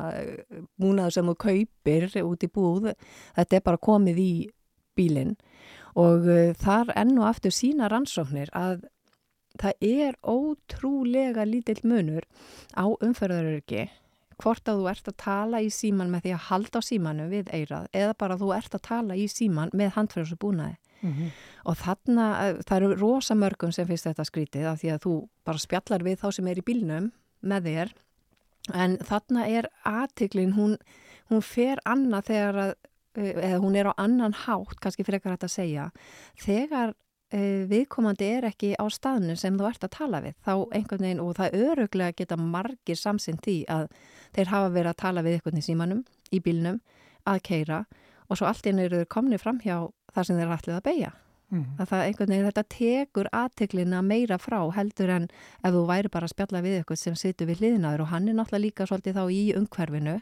[0.82, 2.92] múnaður sem þú kaupir út í búð.
[3.38, 4.32] Þetta er bara komið í
[4.96, 5.36] bílinn
[5.96, 8.86] og uh, þar enn og aftur sína rannsóknir að
[9.56, 12.26] það er ótrúlega lítill munur
[12.76, 13.88] á umferðaröryggi
[14.36, 17.52] hvort að þú ert að tala í síman með því að halda á símanu við
[17.56, 21.30] eirað eða bara þú ert að tala í síman með handfæðs og búnaði Mm -hmm.
[21.64, 25.28] Og þarna, eh, það eru rosa mörgum sem finnst þetta skrítið af því að þú
[25.44, 27.92] bara spjallar við þá sem er í bílnum með þér
[28.74, 30.76] en þarna er aðtiklin, hún,
[31.30, 32.74] hún fer annað þegar að, eh,
[33.16, 35.88] eða hún er á annan hátt, kannski frekar hægt að segja,
[36.42, 36.94] þegar
[37.32, 41.22] e, viðkomandi er ekki á staðnum sem þú ert að tala við, þá einhvern veginn
[41.24, 43.86] og það öruglega geta margir samsinn því að
[44.36, 46.80] þeir hafa verið að tala við einhvern veginn símanum í bílnum
[47.26, 47.84] að keira
[48.26, 51.12] og svo allt inn eru komni fram hjá það sem þeir ætlið að beigja.
[51.54, 51.66] Mm.
[51.78, 55.28] Að það einhvern veginn þetta tekur aðteglina meira frá heldur en
[55.62, 58.34] ef þú væri bara að spjalla við eitthvað sem situr við hliðinaður og hann er
[58.34, 60.16] náttúrulega líka svolítið þá í umhverfinu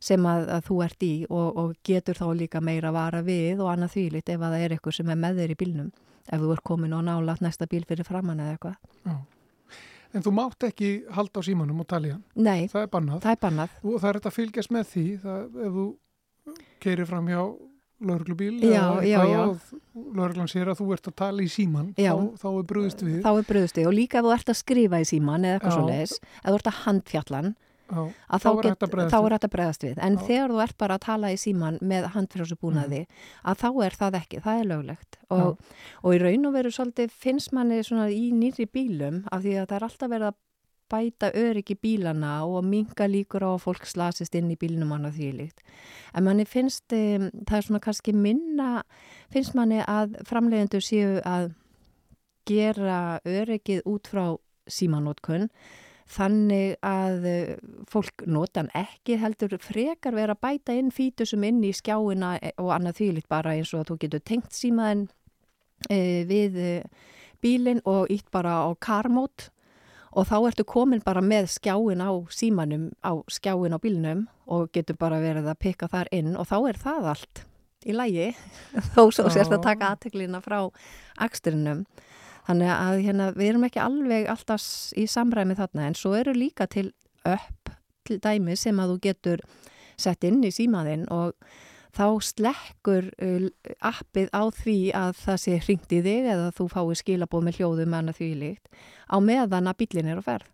[0.00, 3.62] sem að, að þú ert í og, og getur þá líka meira að vara við
[3.64, 5.90] og annað þvílitt ef að það er eitthvað sem er með þeir í bílnum
[6.28, 8.76] ef þú ert komin og nálat næsta bíl fyrir framann eða eitthvað.
[9.08, 9.16] Já.
[10.16, 12.22] En þú mátt ekki halda á símanum og hann?
[12.34, 13.22] Nei, það er bannað.
[13.24, 13.74] Það er bannað.
[13.84, 15.86] Og það er þetta að fylgjast með því það, ef þú
[16.80, 17.42] keirir fram hjá
[17.98, 19.62] lauruglubíl og
[20.14, 23.16] lauruglan sér að þú ert að tala í síman þá, þá er bröðust við.
[23.24, 25.74] Þá er bröðust við og líka ef þú ert að skrifa í síman eða eitthvað
[25.74, 27.50] svo leiðis, ef þú ert að handfjallan
[27.88, 30.00] Já, að þá, get, þá er þetta bregðast við.
[30.04, 30.22] En Já.
[30.26, 33.22] þegar þú ert bara að tala í síman með handfrjóðsubúnaði mm.
[33.52, 35.20] að þá er það ekki, það er löglegt.
[35.32, 39.70] Og, og í raun og veru svolítið finnst manni í nýri bílum af því að
[39.70, 40.38] það er alltaf verið að
[40.88, 45.30] bæta öryggi bílana og minga líkur á að fólk slasist inn í bílnum annað því
[45.42, 45.64] líkt.
[46.16, 48.82] En manni finnst það er svona kannski minna
[49.32, 51.52] finnst manni að framlegendur séu að
[52.48, 54.24] gera öryggið út frá
[54.68, 55.48] símanótkunn
[56.08, 57.52] þannig að eh,
[57.90, 62.72] fólk notan ekki heldur frekar vera að bæta inn fítusum inn í skjáina eh, og
[62.76, 65.06] annað þýlitt bara eins og að þú getur tengt símaðin
[65.90, 66.58] e, við
[67.44, 69.50] bílinn og ítt bara á karmót
[70.16, 74.96] og þá ertu komin bara með skjáin á símanum, á skjáin á bílnum og getur
[74.98, 77.44] bara verið að pikka þar inn og þá er það allt
[77.86, 78.28] í lægi
[78.94, 80.60] þó svo sérst að taka aðteglina frá
[81.20, 81.84] aksturinnum
[82.48, 84.64] Þannig að hérna, við erum ekki alveg alltaf
[84.96, 86.90] í samræmi þarna en svo eru líka til
[87.28, 87.74] upp
[88.08, 89.42] til dæmi sem að þú getur
[90.00, 91.34] sett inn í símaðinn og
[91.96, 93.48] þá slekkur uh,
[93.84, 97.96] appið á því að það sé hringt í þig eða þú fái skilabóð með hljóðum
[97.98, 100.52] en að því líkt á meðan að bílinn er á ferð.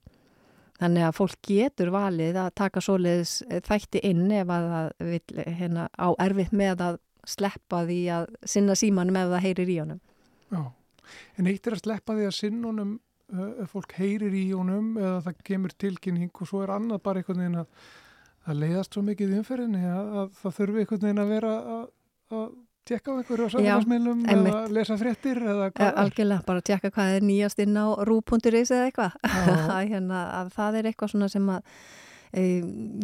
[0.81, 5.45] Þannig að fólk getur valið að taka svoleiðis eh, þætti inn ef að það vil
[5.61, 6.97] hérna, á erfitt með að
[7.31, 10.01] sleppa því að sinna símanum ef það heyrir í honum.
[10.51, 10.65] Já.
[11.39, 12.95] En eitt er að sleppa því að sinnunum
[13.35, 17.43] uh, fólk heyrir í honum eða það kemur tilkynning og svo er annað bara einhvern
[17.45, 17.89] veginn að,
[18.45, 21.85] að leiðast svo mikið í umferðinni að, að það þurfi einhvern veginn að vera að,
[22.39, 22.47] að
[22.85, 25.93] tjekka á einhverju samfélagsmiðlum eða lesa fréttir eða hvað.
[26.03, 29.15] Algjörlega, bara tjekka hvað er nýjast inn á rú.is eða eitthvað.
[29.93, 31.63] hérna, það er eitthvað svona sem að
[32.35, 32.45] e,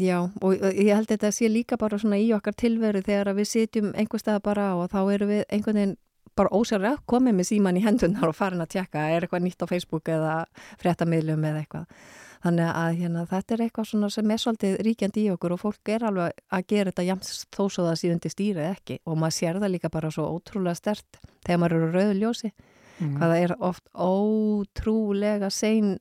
[0.03, 3.51] Já, og ég held að þetta sé líka bara svona í okkar tilveru þegar við
[3.55, 5.99] sitjum einhver stað bara og þá eru við einhvern veginn
[6.39, 9.71] bara ósjálflega komið með síman í hendunar og farin að tjekka, er eitthvað nýtt á
[9.71, 10.35] Facebook eða
[10.81, 12.03] fréttamiðlum eða eitthvað.
[12.41, 16.07] Þannig að hérna, þetta er eitthvað sem er svolítið ríkjandi í okkur og fólk er
[16.09, 19.59] alveg að gera þetta jæms þó svo það sé undir stýrið ekki og maður sér
[19.61, 22.53] það líka bara svo ótrúlega stert þegar maður eru rauðu ljósi.
[23.01, 23.13] Mm.
[23.19, 25.99] Hvaða er oft ótrúlega sein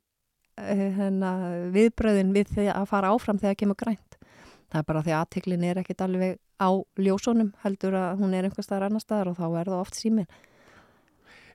[0.59, 1.33] eh, hérna,
[1.75, 4.08] viðbröðin við því að fara áfram þegar kemur grænt.
[4.69, 8.45] Það er bara því að aðtiklin er ekkit alveg á ljósónum heldur að hún er
[8.45, 10.29] einhver staðar annar staðar og þá er það oft símin.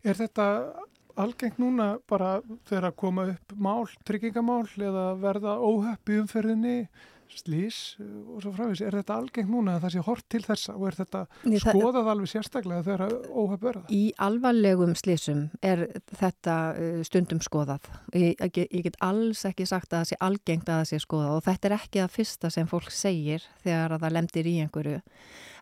[0.05, 0.47] Er þetta
[1.21, 6.79] algengt núna bara þegar að koma upp mál, tryggingamál eða verða óhöpp í umferðinni
[7.33, 10.87] slís og svo frávís er þetta algengt núna að það sé hort til þessa og
[10.89, 13.85] er þetta Ný, skoðað alveg sérstaklega þegar óhaf verða?
[13.95, 17.89] Í alvarlegum slísum er þetta uh, stundum skoðað.
[18.15, 21.49] Ég, ég get alls ekki sagt að það sé algengt að það sé skoðað og
[21.49, 25.01] þetta er ekki það fyrsta sem fólk segir þegar það lemdir í einhverju.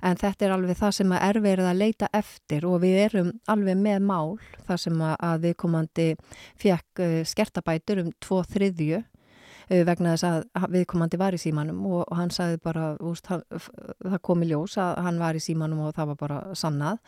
[0.03, 3.79] En þetta er alveg það sem er verið að leita eftir og við erum alveg
[3.79, 4.35] með mál
[4.67, 6.09] þar sem að viðkomandi
[6.61, 9.05] fekk uh, skertabætur um tvo þriðju
[9.87, 13.43] vegna þess að viðkomandi var í símanum og, og hann sagði bara, úst, hann,
[14.03, 16.99] það komi ljós að hann var í símanum og það var bara sannað.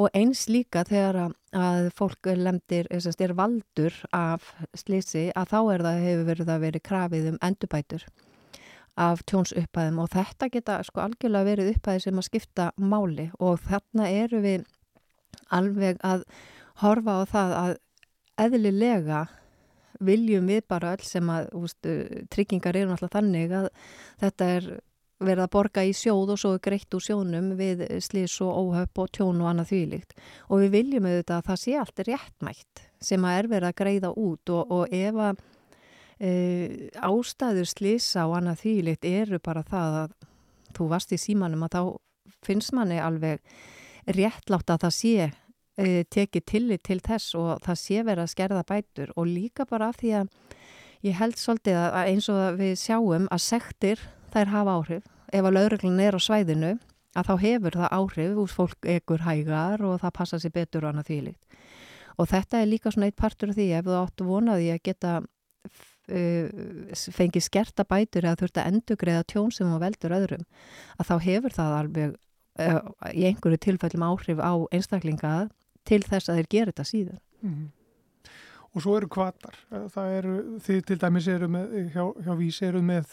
[0.00, 5.86] Og eins líka þegar að, að fólk lemdir, er valdur af slísi að þá er
[5.88, 8.06] það hefur verið að veri krafið um endurbætur
[8.96, 10.02] af tjónsupphæðum.
[10.02, 13.30] Og þetta geta sko algjörlega verið upphæði sem að skipta máli.
[13.38, 14.68] Og þarna eru við
[15.52, 16.24] alveg að
[16.80, 17.74] horfa á það að
[18.46, 19.26] eðlilega
[20.04, 21.88] viljum við bara öll sem að úst,
[22.32, 23.70] tryggingar eru náttúrulega þannig að
[24.22, 24.68] þetta er
[25.16, 29.12] verið að borga í sjóð og svo greitt úr sjónum við slís og óhöpp og
[29.16, 30.16] tjón og annað þvílíkt.
[30.52, 34.10] Og við viljum auðvitað að það sé allt réttmætt sem að er verið að greiða
[34.12, 35.40] út og, og ef að
[36.20, 36.32] e,
[37.00, 40.14] ástæður slísa og annað þvílíkt eru bara það að
[40.76, 41.82] þú varst í símanum að þá
[42.44, 43.40] finnst manni alveg
[44.12, 45.30] réttlátt að það sé
[45.76, 49.90] e, tekið tillit til þess og það sé verið að skerða bætur og líka bara
[49.92, 50.28] af því að
[51.06, 54.04] ég held svolítið að eins og við sjáum að sektir
[54.34, 55.08] þær hafa áhrif.
[55.32, 56.76] Ef að lauruglun er á svæðinu
[57.16, 60.92] að þá hefur það áhrif úr fólk ekkur hægar og það passa sér betur og
[60.92, 61.46] annað þvílikt
[62.16, 65.12] og þetta er líka svona eitt partur af því ef þú áttu vonaði að geta
[65.22, 66.46] uh,
[67.18, 70.46] fengið skerta bætur eða þurft að endugreiða tjón sem á veldur öðrum
[70.96, 72.80] að þá hefur það alveg uh,
[73.12, 75.34] í einhverju tilfellum áhrif á einstaklinga
[75.86, 77.20] til þess að þeir gera þetta síðan.
[77.40, 77.74] Mm -hmm.
[78.76, 79.54] Og svo eru kvartar.
[79.70, 83.06] Það eru, þið til dæmis eru með, hjá, hjá Vís eru með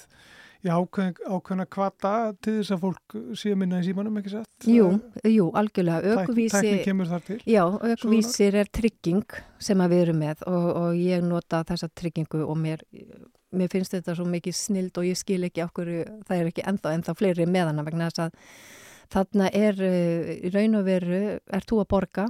[0.72, 2.12] ákveðin, ákveðina kvata
[2.44, 4.68] til þess að fólk séu minna í símanum, ekki satt?
[4.68, 4.90] Jú,
[5.28, 6.16] jú, algjörlega.
[6.24, 7.40] Ökuvísi, Tækni kemur þar til?
[7.48, 7.64] Já,
[7.94, 12.84] ökuvísir er trygging sem við erum með og, og ég nota þessa tryggingu og mér,
[13.56, 15.92] mér finnst þetta svo mikið snild og ég skil ekki okkur,
[16.28, 18.40] það er ekki ennþá, ennþá fleiri meðana vegna þess að
[19.14, 22.30] þarna er í raun og veru, er þú að borga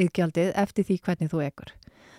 [0.00, 1.74] yðgjaldið eftir því hvernig þú ekur.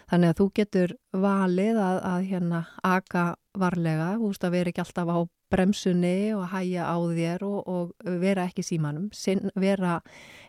[0.08, 3.26] Þannig að þú getur valið að, að hérna aga
[3.60, 5.20] varlega, þú veist að vera ekki alltaf á
[5.52, 10.00] bremsunni og hæja á þér og, og vera ekki símanum, Sin, vera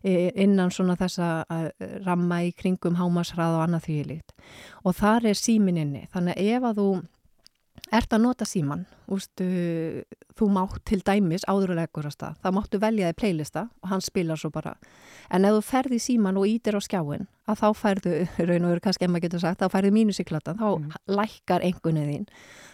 [0.02, 1.44] e, innan svona þessa
[2.06, 4.34] ramma í kringum hámasrað og annað því líkt.
[4.84, 6.90] Og þar er símin inni, þannig að ef að þú
[7.94, 9.46] ert að nota síman, ústu,
[10.36, 14.50] þú mátt til dæmis áðurlega stað, þá máttu velja þig playlista og hann spilar svo
[14.52, 14.76] bara.
[15.30, 18.14] En ef þú ferði síman og ítir á skjáin, að þá færðu,
[18.48, 20.96] raun og veru kannski maður getur sagt, þá færðu mínusiklatan, þá mm.
[21.18, 22.26] lækkar engunnið þín.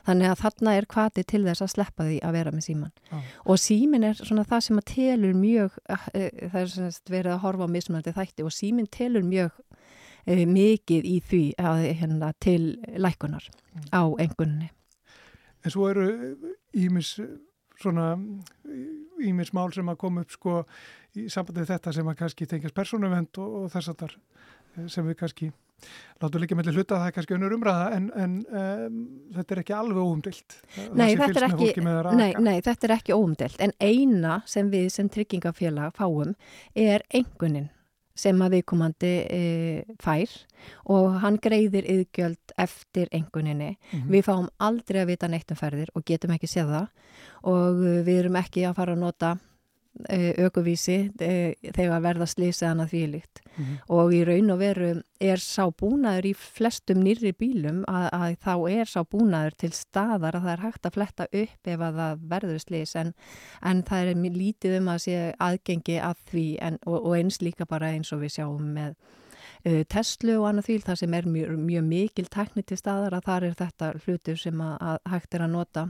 [0.05, 2.95] Þannig að þarna er kvati til þess að sleppa því að vera með síman.
[3.11, 3.29] Ah.
[3.49, 7.37] Og símin er svona það sem að telur mjög, eh, eh, það er svona verið
[7.37, 9.55] að horfa á mismunandi þætti og símin telur mjög
[10.27, 12.63] e, mikið í því að, hérna, til
[13.01, 13.91] lækunar mm.
[13.93, 14.71] á engunni.
[15.65, 16.07] En svo eru
[16.77, 17.17] ímis
[17.81, 18.13] svona
[19.25, 20.63] ímis mál sem að koma upp sko
[21.19, 25.07] í sambandið þetta sem að kannski tengjast persónuvend og, og þess að þar eh, sem
[25.09, 25.51] við kannski
[26.23, 26.97] látum líka mellir hluta.
[26.97, 28.99] Að það er kannski önnur umræða en, en um,
[29.37, 30.59] þetta er ekki alveg óumdilt.
[30.97, 35.95] Nei þetta, ekki, nei, nei, þetta er ekki óumdilt en eina sem við sem tryggingafélag
[35.99, 36.35] fáum
[36.73, 37.71] er engunin
[38.15, 39.41] sem að viðkomandi e,
[40.03, 40.31] fær
[40.91, 43.75] og hann greiðir yðgjöld eftir enguninni.
[43.75, 44.11] Mm -hmm.
[44.11, 46.87] Við fáum aldrei að vita neitt um ferðir og getum ekki séð það
[47.43, 49.37] og við erum ekki að fara að nota
[50.43, 53.41] aukuvísi e, e, þegar verða slísið hann að því líkt.
[53.55, 53.79] Mm -hmm.
[53.95, 54.89] og í raun og veru
[55.21, 60.35] er sá búnaður í flestum nýri bílum að, að þá er sá búnaður til staðar
[60.35, 63.15] að það er hægt að fletta upp ef að það verður slís en,
[63.63, 67.65] en það er lítið um að sé aðgengi að því en, og, og eins líka
[67.65, 68.95] bara eins og við sjáum með
[69.65, 73.29] uh, Tesla og annað því það sem er mjög, mjög mikil tekni til staðar að
[73.31, 75.89] þar er þetta hlutur sem að, að hægt er að nota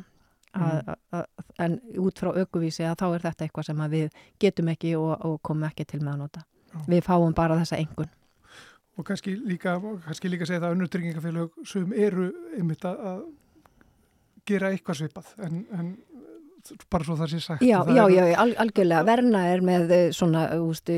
[0.55, 1.23] Mm.
[1.59, 5.41] en út frá aukuvísi að þá er þetta eitthvað sem við getum ekki og, og
[5.43, 6.45] komum ekki til með að nota.
[6.73, 6.79] Já.
[6.93, 8.13] Við fáum bara þessa engun.
[8.95, 9.75] Og kannski líka,
[10.05, 13.25] kannski líka segja það að unnurtryggingafélag sem eru einmitt að
[14.47, 15.89] gera eitthvað svipað en, en
[16.93, 17.65] bara svo það sé sagt.
[17.65, 18.27] Já, já, já,
[18.63, 19.07] algjörlega.
[19.09, 20.97] Verna er með eh, svona, ústu,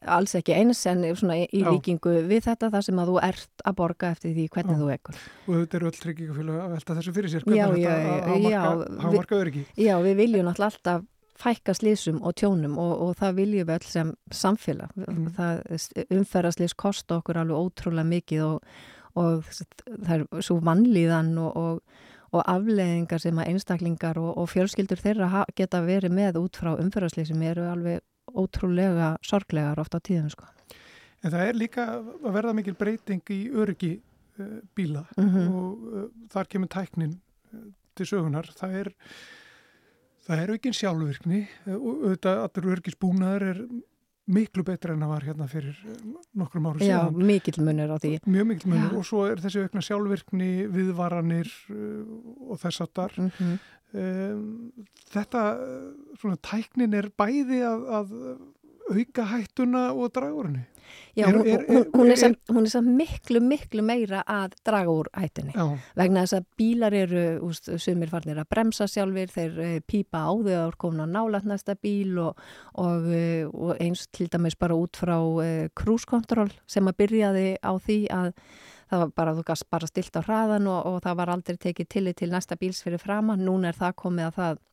[0.00, 3.78] alls ekki eins en svona í líkingu við þetta þar sem að þú ert að
[3.80, 4.80] borga eftir því hvernig já.
[4.80, 5.22] þú ekkur.
[5.46, 9.64] Og þetta eru öll tryggingafélag að velta þessu fyrir sér, hvernig þetta hafa marka öryggi.
[9.76, 11.08] Já, við viljum náttúrulega alltaf
[11.40, 14.92] fækka slísum og tjónum og, og það viljum við öll sem samfélag.
[14.96, 15.30] Mm.
[16.18, 18.70] Umferðarslís kosta okkur alveg ótrúlega mikið og,
[19.20, 25.82] og það er svo vannlíðan og, og afleðingar sem að einstaklingar og fjölskyldur þeirra geta
[25.82, 28.00] verið með út frá umferðarslísum eru alveg
[28.30, 30.46] ótrúlega sorglegar ofta á tíðum sko.
[31.20, 35.50] En það er líka að verða mikil breyting í öryggi uh, bíla mm -hmm.
[35.50, 37.20] og uh, þar kemur tæknin
[37.52, 38.48] uh, til sögunar.
[38.56, 38.92] Það er,
[40.26, 43.66] það er ekki sjálfvirkni og auðvitað allur öryggisbúnaður er
[44.30, 45.80] miklu betra en það var hérna fyrir
[46.38, 47.10] nokkrum áru síðan.
[47.10, 48.12] Já, mikil munir á því.
[48.26, 48.96] Mjög mikil munir Já.
[49.00, 51.52] og svo er þessi aukna sjálfvirkni, viðvaranir
[52.46, 53.18] og þess að þar.
[53.18, 53.60] Mm -hmm.
[53.90, 54.70] Um,
[55.10, 55.40] þetta,
[56.20, 58.12] svona tæknin er bæði að, að
[58.90, 60.62] auka hættuna og henni.
[61.18, 64.94] Já, er, er, er, hún, er samt, hún er samt miklu, miklu meira að draga
[64.94, 65.54] úr hættunni.
[65.56, 65.66] Já.
[65.98, 70.32] Vegna þess að bílar eru, úst, sumir farnir að bremsa sjálfur, þeir uh, pípa á
[70.32, 72.40] þau að koma nálat næsta bíl og,
[72.78, 77.72] og, uh, og eins til dæmis bara út frá uh, krúskontról sem að byrjaði á
[77.76, 78.32] því að
[78.90, 81.90] það var bara, þú gafst bara stilt á hraðan og, og það var aldrei tekið
[81.94, 84.66] tillit til næsta bíls fyrir frama, núna er það komið að það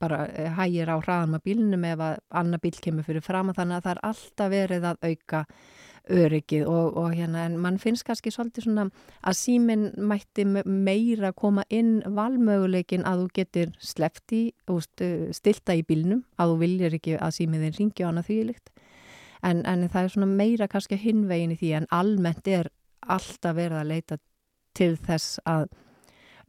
[0.00, 3.78] bara e, hægir á hraðan með bílnum ef að annar bíl kemur fyrir frama, þannig
[3.78, 5.44] að það er alltaf verið að auka
[6.04, 8.84] öryggið og, og hérna, en mann finnst kannski svolítið svona
[9.24, 16.26] að síminn mætti meira koma inn valmöguleikin að þú getur slefti og stilta í bílnum,
[16.36, 18.74] að þú viljir ekki að símiðin ringi á hana þvílikt
[19.44, 23.80] en, en það er svona meira kannski hinvegin í því en almennt er alltaf verið
[23.80, 24.20] að leita
[24.76, 25.68] til þess að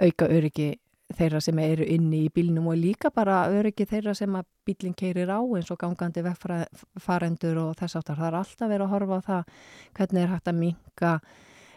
[0.02, 0.74] auka öryggi
[1.14, 5.30] þeirra sem eru inni í bílnum og líka bara öryggi þeirra sem að bílinn keirir
[5.30, 8.18] á eins og gangandi vegfarendur og þess aftar.
[8.18, 9.52] Það er alltaf verið að horfa á það
[10.00, 11.12] hvernig er hægt að minka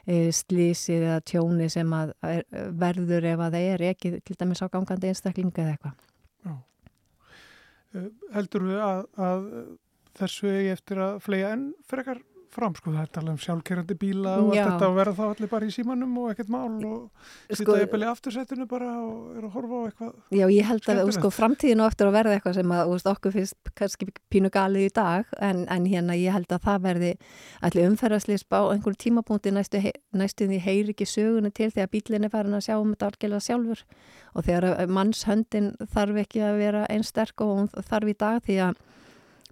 [0.06, 2.46] e, slísið eða tjóni sem að er,
[2.84, 6.06] verður ef að það er ekki til dæmis á gangandi einstaklinga eða eitthvað.
[6.48, 6.56] Já.
[8.38, 9.46] Heldur við að, að
[10.18, 12.24] þessu eftir að flega enn frekar
[12.54, 15.50] fram, sko, það er talað um sjálfkerrandi bíla og allt þetta og verða þá allir
[15.52, 17.10] bara í símanum og ekkert mál og
[17.48, 20.12] Sko- sita jafnvel í aftursættinu bara og er að horfa á eitthvað.
[20.38, 23.34] Já, ég held að sko, framtíðin á eftir að verða eitthvað sem að, veist, okkur
[23.36, 27.12] finnst kannski pínu galið í dag en, en hérna ég held að það verði
[27.68, 32.24] allir umferðarslýsp á einhverjum tímapunkti næstu, hei- næstu því heyri ekki sögunu til þegar bílinn
[32.24, 33.84] er farin að sjá um þetta algjörlega sjálfur
[34.34, 38.84] og þegar mannshöndin þarf ekki að vera einn sterk og þarf í dag því að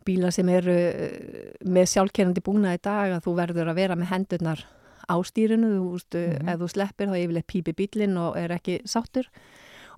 [0.07, 4.11] bíla sem eru eh, með sjálfkerrandi búna í dag að þú verður að vera með
[4.15, 4.65] hendurnar
[5.07, 6.49] á stýrinu, þú veist, Mhm.
[6.51, 9.29] ef þú sleppir þá yfirleitt pípi bílinn og er ekki sáttur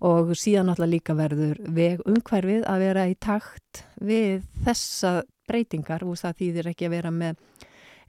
[0.00, 6.14] og síðan náttúrulega líka verður veg umhverfið að vera í takt við þessa breytingar og
[6.20, 7.36] það þýðir ekki að vera með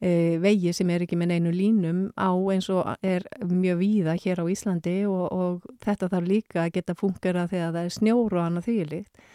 [0.01, 4.43] e, vegi sem er ekki með neinu línum á eins og er mjög víða hér
[4.43, 8.43] á Íslandi og, og þetta þarf líka að geta fungera þegar það er snjór og
[8.45, 9.25] annað þvílíkt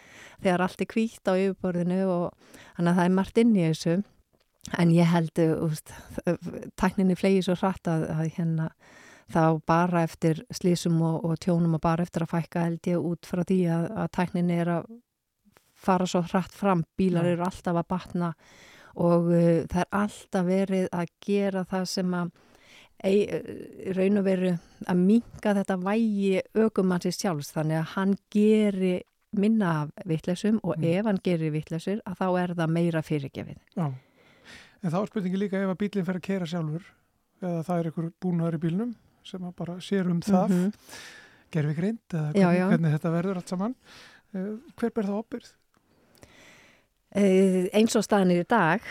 [0.41, 3.95] þegar allt er kvítt á yfirborðinu og þannig að það er margt inn í þessu.
[4.81, 5.41] En ég held
[6.81, 8.69] takninni flegi svo hratt að, að hérna
[9.31, 13.29] þá bara eftir slísum og, og tjónum og bara eftir að fækka held ég út
[13.29, 14.89] frá því að, að tækninni er að
[15.85, 18.33] fara svo hratt fram, bílar eru alltaf að batna
[18.95, 22.31] og uh, það er alltaf verið að gera það sem að
[23.03, 23.49] ei, uh,
[23.97, 24.53] raun og veru
[24.85, 27.51] að minka þetta vægi aukumannsins sjálfs.
[27.55, 28.95] Þannig að hann geri
[29.37, 30.83] minna af vittlesum og Mm.
[30.83, 33.57] ef hann gerir vittlesur að þá er það meira fyrirgefið.
[33.77, 33.85] Já,
[34.83, 36.83] en þá er spurningi líka ef að bílinn fer að kera sjálfur
[37.41, 40.73] eða það er einhver búnaður í bílnum sem bara sér um það, mm Mhm.
[41.51, 42.67] gerfi grind eða Já, já.
[42.69, 43.75] hvernig þetta verður allt saman.
[44.35, 45.51] Uh, hver ber það ábyrð?
[47.15, 48.81] Eh, eins og staðinir í dag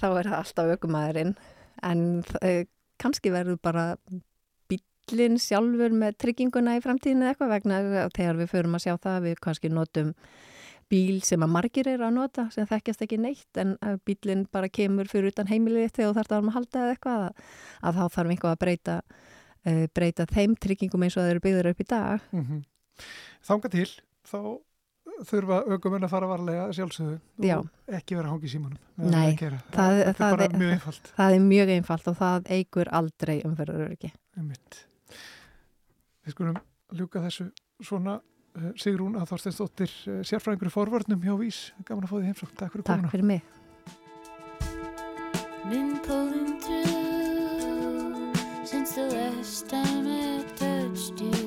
[0.00, 1.36] þá er það alltaf aukumæðurinn
[1.82, 2.02] en
[2.42, 2.64] eh,
[3.00, 3.96] kannski verður bara
[5.10, 7.78] bílinn sjálfur með trygginguna í framtíðinu eða eitthvað vegna
[8.16, 10.14] þegar við förum að sjá það við kannski notum
[10.92, 13.74] bíl sem að margir eru að nota sem þekkjast ekki neitt en
[14.06, 17.46] bílinn bara kemur fyrir utan heimilið þegar þú þarf að halda eða eitthvað að,
[17.88, 18.96] að þá þarf einhvað að breyta
[19.64, 22.62] uh, breyta þeim tryggingum eins og það eru byggður upp í dag Mm
[23.44, 23.88] Þanga til,
[24.24, 24.38] þá
[25.28, 27.56] þurfa aukumenn að fara varlega sjálfsögðu Já.
[27.58, 28.78] og ekki vera hangi í símanum.
[28.96, 31.10] Nei, það það- þetta er það bara er- mjög einfalt.
[31.18, 34.78] það er mjög einfalt og það eigur aldrei umferðaröryggi Einmitt.
[36.24, 36.56] Við skulum
[36.96, 37.50] ljúka þessu
[37.84, 41.58] svona uh, Sigrún að Þorsteinsdóttir uh, sérfræðingur í forvörnum hjá Vís.
[41.84, 42.56] Gaman að fá því heimsókn.
[42.60, 43.08] Takk fyrir komuna.
[43.08, 43.42] Takk fyrir mig
[45.64, 48.34] Been pulling through
[48.68, 51.43] since the last time I touched you,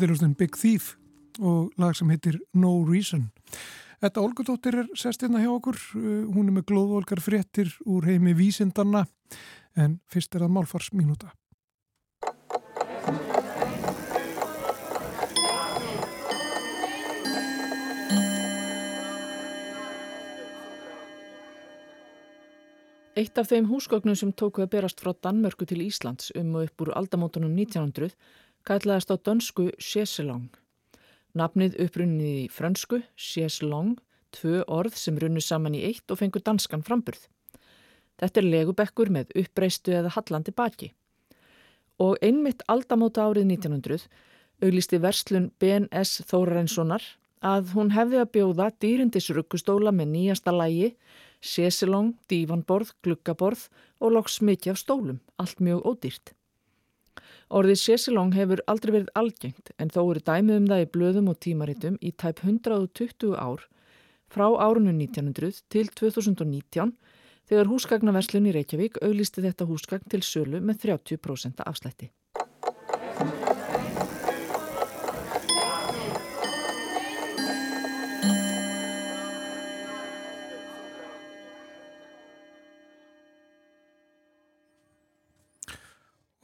[0.00, 0.94] Þetta Big Thief
[1.40, 3.26] og lag sem heitir No Reason.
[4.00, 8.32] Þetta Olgudóttir er sest hérna hjá okkur, uh, hún er með glóðvolgar fréttir úr heimi
[8.38, 9.04] vísindanna
[9.76, 11.34] en fyrst er það málfarsminúta.
[23.20, 26.84] Eitt af þeim húsgögnum sem tóku að berast frá Danmörku til Íslands um og upp
[26.86, 28.14] úr aldamótunum 1900
[28.68, 30.48] kallaðist á dönsku Sjeselong.
[31.36, 33.98] Nafnið upprunnið í frönsku, Sjeselong,
[34.34, 37.28] tvö orð sem runnu saman í eitt og fengur danskan framburð.
[38.20, 40.90] Þetta er legubekkur með uppreistu eða hallandi baki.
[42.00, 44.08] Og einmitt aldamóta árið 1900
[44.60, 47.04] auglisti verslun BNS Þórarenssonar
[47.40, 50.92] að hún hefði að bjóða dýrindisruggustóla með nýjasta lægi
[51.40, 53.68] sésilong, dífanborð, gluggaborð
[54.00, 56.34] og loks mikið af stólum, allt mjög ódýrt.
[57.50, 61.40] Orðið sésilong hefur aldrei verið algengt en þó eru dæmið um það í blöðum og
[61.42, 63.66] tímaritum í tæp 120 ár
[64.30, 66.94] frá árunum 1900 til 2019
[67.50, 72.12] þegar húsgagnaverslun í Reykjavík auglisti þetta húsgagn til sölu með 30% afslætti.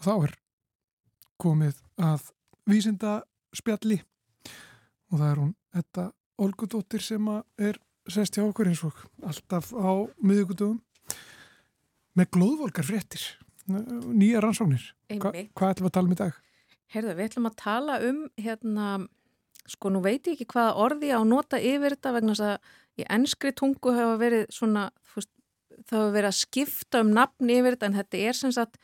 [0.06, 0.36] Þá er
[1.40, 2.30] komið að
[2.68, 3.18] vísinda
[3.56, 4.00] spjalli
[5.10, 7.78] og það er hún þetta Olgudóttir sem er
[8.12, 10.82] sest hjá okkur eins og alltaf á miðugudöfum
[12.16, 13.24] með glóðvolgar fréttir
[13.66, 14.82] nýja rannsóknir.
[15.20, 16.40] Hva, hvað ætlum við að tala um í dag?
[16.94, 18.90] Herðu, við ætlum að tala um hérna,
[19.66, 23.08] sko nú veit ég ekki hvaða orði á nota yfir þetta vegna þess að í
[23.16, 25.32] ennskri tungu hafa verið svona, veist,
[25.88, 28.78] það hafa verið að skipta um nafn yfir þetta en þetta er sem sagt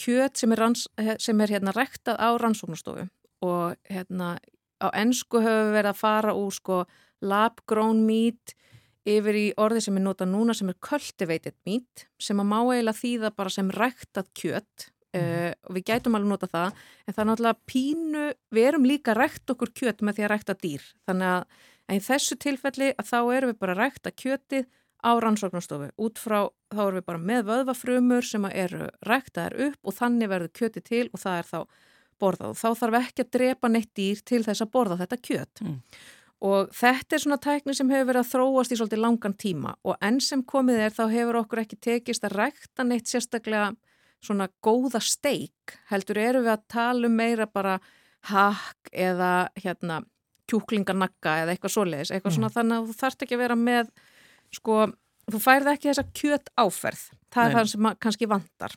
[0.00, 0.86] kjöt sem er, ranns,
[1.20, 3.06] sem er hérna rektað á rannsóknastofu
[3.46, 4.34] og hérna
[4.80, 6.82] á ennsku hefur verið að fara úr sko
[7.20, 8.54] lab-grown meat
[9.08, 13.00] yfir í orði sem er notað núna sem er cultivated meat sem að má eiginlega
[13.00, 16.70] þýða bara sem rektað kjöt uh, og við gætum alveg nota það
[17.06, 18.24] en það er náttúrulega pínu,
[18.54, 20.86] við erum líka að rekta okkur kjöt með því að rekta dýr.
[21.08, 24.68] Þannig að í þessu tilfelli að þá erum við bara rekta kjötið
[25.00, 29.96] á rannsóknastofu út frá, þá erum við bara með vöðvafrumur sem eru rektaðar upp og
[29.96, 31.60] þannig verður kjötið til og það er þá
[32.20, 32.48] borðað.
[32.52, 35.62] Og þá þarf ekki að drepa neitt dýr til þess að borða þetta kjöt.
[35.64, 35.78] Mm.
[36.40, 39.98] og þetta er svona tækni sem hefur verið að þróast í svolítið langan tíma og
[40.00, 43.74] enn sem komið er þá hefur okkur ekki tekist að rekta neitt sérstaklega
[44.24, 45.76] svona góða steik.
[45.90, 47.78] Heldur eru við að tala um meira bara
[48.30, 50.00] hakk eða hérna
[50.50, 52.12] kjúklinganagga eða eitthvað svoleiðis.
[52.14, 53.92] Eitthvað svona þannig að þú þarft ekki að vera með
[54.54, 54.86] sko,
[55.30, 57.56] þú færð ekki þessa kjöt áferð það er Nei.
[57.60, 58.72] það sem kannski vantar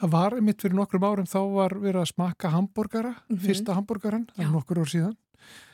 [0.00, 3.38] Það var mitt fyrir nokkrum árum þá var verið að smakka hambúrgara, Mhm.
[3.46, 5.16] fyrsta hambúrgaran, það er nokkur ár síðan.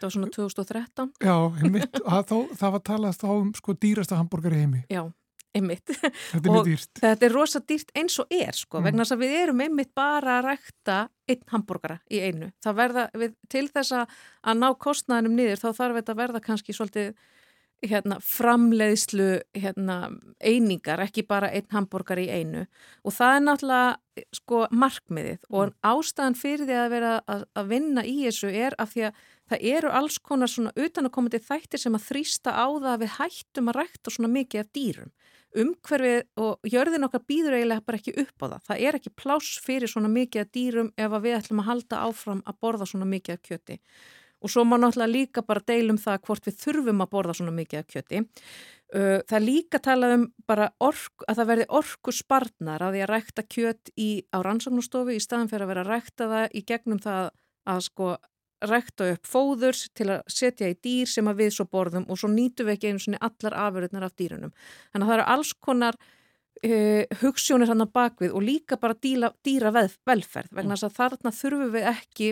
[0.01, 4.17] það var svona 2013 Já, einmitt, að þá, það var talað þá um sko dýrasta
[4.21, 4.85] hambúrgar í heimi.
[4.91, 5.03] já,
[5.55, 6.93] einmitt Þetta er mjög dýrt.
[7.03, 8.85] þetta er rosa dýrt eins og er sko, Mm.
[8.85, 13.35] vegna þess að við erum einmitt bara að rækta einn hambúrgara í einu verða, við,
[13.49, 17.15] til þess að ná kostnaðinum niður þá þarf þetta að verða kannski svolítið
[17.87, 19.97] hérna, framleiðslu hérna,
[20.43, 22.67] einingar, ekki bara einn hambúrgar í einu
[23.05, 28.05] og það er náttúrulega sko markmiðið og ástæðan fyrir því að vera að, að vinna
[28.05, 32.07] í þessu er af því að það eru alls konar svona utanakomandi þættir sem að
[32.11, 35.15] þrýsta á það að við hættum að rækta svona mikið af dýrum
[35.59, 38.61] umhverfið og jörðin okkar býður eiginlega bara ekki upp á það.
[38.69, 42.03] Það er ekki pláss fyrir svona mikið af dýrum ef að við ætlum að halda
[42.07, 43.79] áfram að borða svona mikið af kjöti.
[44.41, 47.83] Og svo má náttúrulega líka bara deilum það hvort við þurfum að borða svona mikið
[47.83, 48.23] af kjöti.
[48.91, 53.13] Það er líka talað um bara ork, að það verði orku sparnar að því að
[53.13, 57.03] rækta kjöt í, á rannsóknustofu í staðan fyrir að vera að rækta það í gegnum
[57.05, 57.31] það
[57.71, 58.09] að sko
[58.61, 62.29] rækta upp fóðurs til að setja í dýr sem að við svo borðum og svo
[62.33, 64.53] nýtum við ekki einu svona allar afurðnar af dýrunum.
[64.93, 69.73] Þannig að það eru alls konar uh, hugssjónir hann að bakvið og líka bara dýra
[69.75, 72.31] veð, velferð vegna þess að þarna þurfum við ekki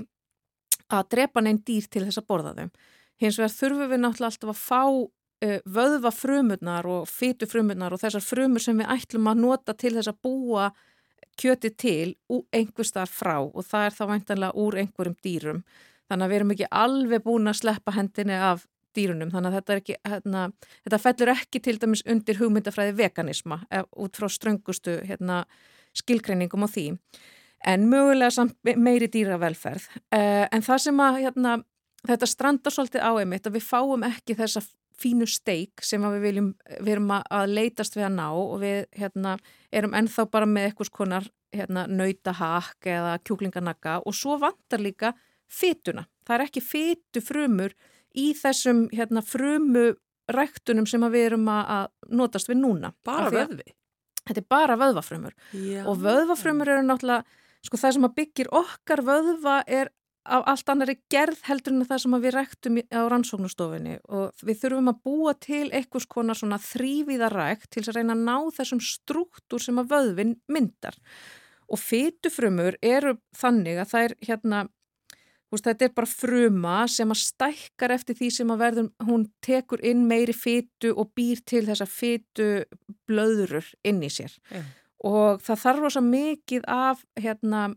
[0.88, 2.70] að drepa neinn dýr til þess að borða þeim.
[3.18, 8.02] Hins vegar þurfum við náttúrulega alltaf að fá uh, vöðva frumurnar og fytu frumurnar og
[8.02, 10.70] þessar frumur sem við ætlum að nota til þess að búa
[11.38, 15.62] kjöti til úr einhver starf frá og það er þá væntanlega úr einhverjum dýrum.
[16.08, 18.66] Þannig að við erum ekki alveg búin að sleppa hendinni af
[18.96, 19.32] dýrunum.
[19.32, 20.44] Þannig að þetta, ekki, hérna,
[20.86, 25.42] þetta fellur ekki til dæmis undir hugmyndafræði veganisma ef, út frá ströngustu hérna,
[25.98, 26.86] skilgreiningum á því.
[27.66, 29.88] En mögulega samt meiri dýravelferð.
[30.14, 31.54] Uh, en það sem að hérna,
[32.06, 34.62] þetta strandar svolítið á einmitt að við fáum ekki þessa
[34.98, 39.36] fínu steik sem við viljum, við erum að- leitast við að ná og við hérna,
[39.72, 45.12] erum ennþá bara með eitthvað konar hérna, nautahakk eða kjúklinganakka og svo vantar líka
[45.48, 46.06] fytuna.
[46.26, 47.72] Það er ekki fytu frumur
[48.14, 49.96] í þessum hérna, frumu
[50.28, 52.92] ræktunum sem við erum að notast við núna.
[53.04, 53.70] Bara vöðvi.
[54.28, 55.86] Þetta er bara vöðvafrumur Já.
[55.88, 57.24] og vöðvafrumur eru náttúrulega,
[57.66, 59.92] sko það sem að byggir okkar vöðva er
[60.28, 64.90] á allt annari gerð heldur en það sem við ræktum á rannsóknustofinni og við þurfum
[64.92, 69.64] að búa til einhvers konar svona þrývíða rækt til að reyna að ná þessum struktúr
[69.64, 70.98] sem að vöðvin myndar.
[71.68, 74.60] Og fytufrumur eru þannig að það er hérna
[75.52, 79.82] veist, þetta er bara fruma sem að stækkar eftir því sem að verður, hún tekur
[79.86, 82.48] inn meiri fytu og býr til þessa fytu
[83.08, 84.34] blöðrur inn í sér.
[84.52, 84.62] Já.
[85.06, 87.68] Og það þarf rosa mikið af hérna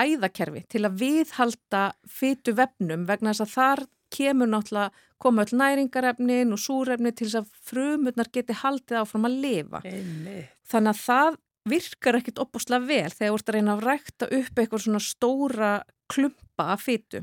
[0.00, 6.54] æðakerfi til að viðhalda fytu vefnum vegna þess að þar kemur náttúrulega koma öll næringarefnin
[6.54, 9.82] og súrefni til þess að frumurnar geti haldið áfram að lifa.
[9.84, 10.54] Einmitt.
[10.70, 11.40] Þannig að það
[11.70, 15.74] virkar ekkit opbúslega vel þegar þú ert að reyna að rækta upp eitthvað svona stóra
[16.10, 17.22] klumpa af fytu.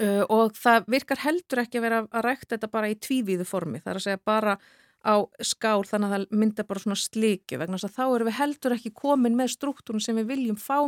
[0.00, 3.82] Uh, og það virkar heldur ekki að vera að rækta þetta bara í tvívíðu formi.
[3.84, 4.56] Það er að segja bara
[5.04, 8.38] á skál þannig að það mynda bara svona slikju vegna þess að þá erum við
[8.40, 10.78] heldur ekki komin með struktúrun sem við viljum fá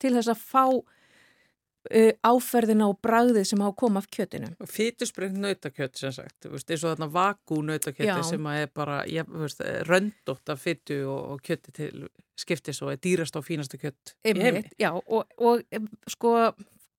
[0.00, 4.50] til þess að fá uh, áferðina og bragðið sem á að koma af kjötinu.
[4.62, 8.22] Og fytusprengt nautakjöt sem sagt, eins og þarna vakú nautakjöti Já.
[8.26, 12.08] sem er bara, ja, þú veist, röndótt af fytu og, og kjöti til
[12.38, 14.46] skiptis og er dýrast á fínasta kjött í heimi.
[14.46, 15.64] Einmitt, já, og, og
[16.10, 16.34] sko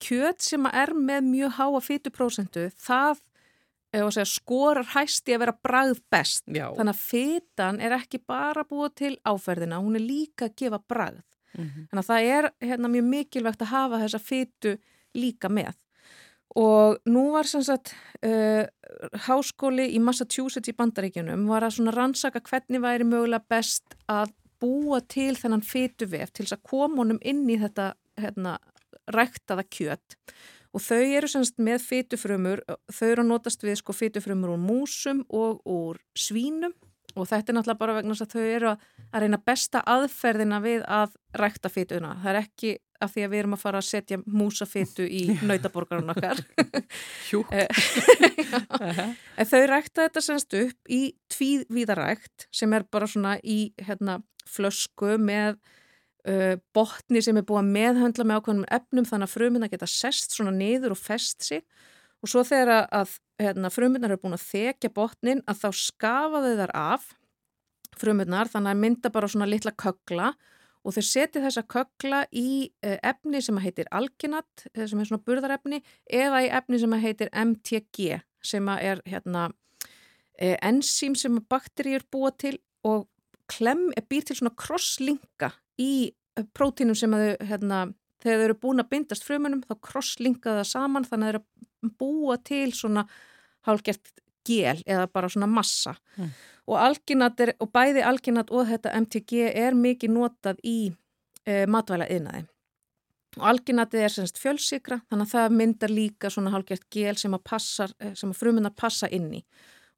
[0.00, 3.22] kjöt sem er með mjög háa fytuprósentu, það
[3.92, 6.44] segja, skorar hæst í að vera bragð best.
[6.46, 6.68] Já.
[6.76, 11.24] Þannig að fytan er ekki bara búið til áferðina, hún er líka að gefa bragð.
[11.58, 11.88] Mhm.
[11.90, 14.76] Þannig að það er hérna, mjög mikilvægt að hafa þessa fytu
[15.18, 15.74] líka með.
[16.58, 17.92] Og nú var sem sagt
[18.26, 18.66] uh,
[19.26, 24.98] háskóli í Massachusetts í Bandaríkjunum var að svona rannsaka hvernig væri mögulega best að búa
[25.06, 28.58] til þennan fytuvef til þess að koma honum inn í þetta hérna,
[29.14, 30.18] ræktaða kjöt.
[30.70, 32.62] Og þau eru semst með fytufrumur,
[32.92, 36.76] þau eru að notast við sko fytufrumur úr músum og úr svínum
[37.18, 40.60] og þetta er náttúrulega bara vegna þess að þau eru að, að reyna besta aðferðina
[40.62, 42.12] við að rækta fytuna.
[42.22, 46.12] Það er ekki af því að við erum að fara að setja músafytu í nautaborgarinn
[46.14, 46.42] okkar.
[47.30, 47.42] Hjú.
[49.40, 51.02] en þau rækta þetta semst upp í
[51.32, 55.58] tvívíðarækt sem er bara svona í hérna, flösku með
[56.76, 60.52] botni sem er búið að meðhöndla með ákveðnum efnum þannig að frumina geta sest svona
[60.52, 61.62] niður og fest sig.
[62.20, 66.54] Og svo þegar að, hérna, fruminar eru búin að þekja botnin að þá skafa þau
[66.58, 67.06] þar af
[68.00, 70.34] fruminar þannig að mynda bara svona litla kögla.
[70.84, 75.24] Og þau setja þessa kögla í uh, efni sem heitir alginat eh, sem er svona
[75.26, 82.32] burðarefni eða í efni sem heitir MTG sem er hérna uh, ensím sem bakteríur búa
[82.32, 82.56] til
[82.88, 83.10] og
[83.50, 87.82] klem er býr til svona krosslinka í eh, prótínum sem þau hérna
[88.20, 91.94] þegar þau eru búin að bindast frumunum þá krosslinka það saman þannig að þau eru
[92.00, 93.06] búa til svona
[93.68, 94.12] hálgert
[94.46, 95.94] gel eða bara svona massa.
[96.16, 96.30] Mm.
[96.70, 96.78] og
[97.40, 100.92] er, og bæði alginat og þetta MTG er mikið notað í
[101.44, 102.44] e, matvæla yðnaði
[103.38, 107.44] og alginatið er semst fjölsikra þannig að það myndar líka svona hálgert gel sem að,
[107.46, 109.42] passar, eh, sem að frumunar passa inn í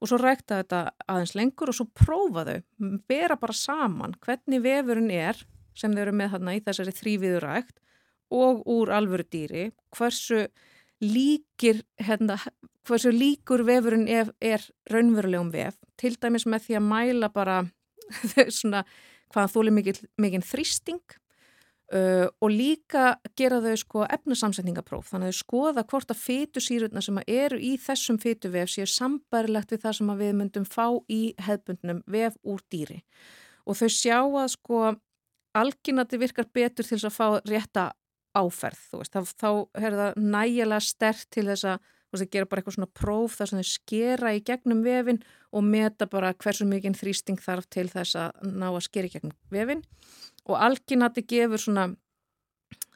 [0.02, 2.58] og svo rækta þetta aðeins lengur og svo prófa þau,
[3.08, 5.38] bera bara saman hvernig vefurinn er
[5.78, 7.78] sem þau eru með þarna í þessari þrýviðurækt
[8.32, 10.46] og úr alvöru dýri, hversu
[11.02, 12.38] líkir, hérna,
[12.88, 17.58] hversu líkur vefurinn er, er raunverulegum vef, til dæmis með því að mæla bara
[18.58, 18.82] svona
[19.32, 19.74] hvaðan þóli
[20.20, 21.18] mikinn þrýsting
[21.92, 27.22] uh, og líka gera þau sko efnasamsetningapróf, þannig að þau skoða hvort að fytusýrurna sem
[27.26, 32.36] eru í þessum fytuvef séu sambærilegt við það sem við myndum fá í hefbundnum vef
[32.42, 33.02] úr dýri.
[33.66, 34.84] Og þau sjá að sko
[35.58, 37.90] alginati virkar betur til þess að fá rétta
[38.32, 39.50] áferð, þú veist, þá, þá
[39.84, 43.50] er það nægilega stert til þess að veist, að gera bara eitthvað svona próf þar
[43.50, 45.20] sem þau skera í gegnum vefin
[45.52, 49.36] og meta bara hversu mikinn þrýsting þarf til þess að ná að skera í gegnum
[49.52, 49.84] vefin
[50.48, 51.90] og alginati gefur svona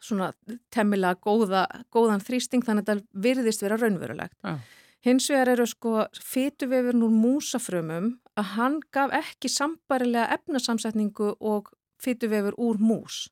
[0.07, 0.32] svona
[0.74, 4.36] temmilega góða, góðan þrýsting þannig að þetta virðist vera raunverulegt.
[4.44, 4.59] Já.
[5.07, 11.70] Hins vegar eru sko fytuvefurinn úr músafrömmum að hann gaf ekki sambarilega efnasamsetningu og
[12.03, 13.26] fytuvefur úr mús.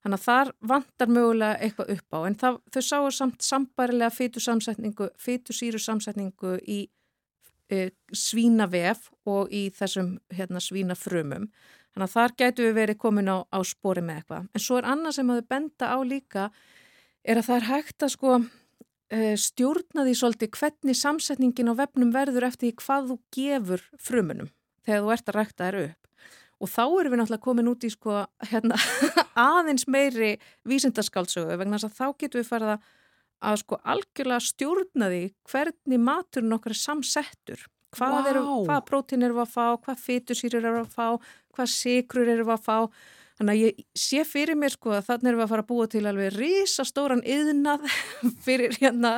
[0.00, 5.10] Þannig að þar vantar mögulega eitthvað upp á en það, þau sáu samt sambarilega fytusamsetningu,
[5.20, 6.78] fytusýrusamsetningu í
[7.68, 11.50] e, svínavef og í þessum hérna, svínafrömmum.
[11.90, 14.48] Þannig að þar gætu við verið komin á, á spori með eitthvað.
[14.54, 16.44] En svo er annað sem að þau benda á líka
[17.26, 22.12] er að það er hægt að sko uh, stjórna því svolítið hvernig samsetningin á vefnum
[22.14, 24.52] verður eftir hvað þú gefur frumunum
[24.86, 25.98] þegar þú ert að rækta þær upp.
[26.60, 28.78] Og þá erum við náttúrulega komin út í sko hérna,
[29.50, 30.34] aðeins meiri
[30.68, 32.72] vísindaskáldsögu vegna þess að þá getum við farið
[33.40, 37.62] að sko algjörlega stjórna því hvernig maturinn okkar er samsettur.
[37.96, 38.28] Hvað, Vá.
[38.30, 41.06] eru, hvað prótín eru að fá, hvað fytusýrur eru að fá,
[41.56, 42.76] hvað sikrur eru að fá.
[43.40, 46.04] Þannig að ég sé fyrir mér sko að þannig við að fara að búa til
[46.06, 47.86] alveg risastóran yðnað
[48.46, 49.14] fyrir hérna,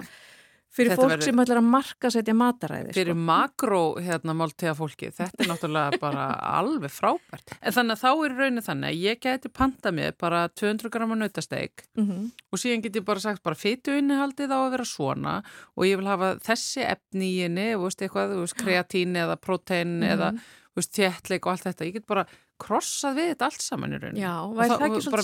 [0.73, 2.93] fyrir Þetta fólk verður- sem ætlar að marka setja mataræði.
[2.97, 3.25] fyrir sko.
[3.29, 6.25] makró hérna máltíða fólki, þetta er náttúrulega bara
[6.59, 7.53] alveg frábært.
[7.61, 11.15] En þannig að þá er raunin þannig að ég geti panta mér bara 200 grama
[11.15, 12.31] nautasteik Mhm.
[12.53, 15.43] og síðan get ég bara sagt bara fytu innihaldið á að vera svona
[15.77, 20.09] og ég vil hafa þessi efni í henni, veist eitthvað, veist kreatín eða prótein Mhm.
[20.17, 20.33] eða
[20.73, 22.25] þú veist þéttleik og allt þetta, ég get bara
[22.59, 24.21] krossað við þetta allt saman í rauninni.
[24.23, 25.23] Já, Og væri þá- það ekki og bara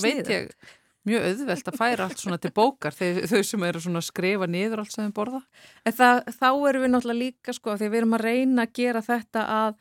[1.07, 4.47] mjög auðvelt að færa allt svona til bókar þegar þau sem eru svona að skrifa
[4.51, 5.41] niður allt sem þeim borða.
[5.87, 8.73] En það, þá erum við náttúrulega líka sko því að við erum að reyna að
[8.81, 9.77] gera þetta að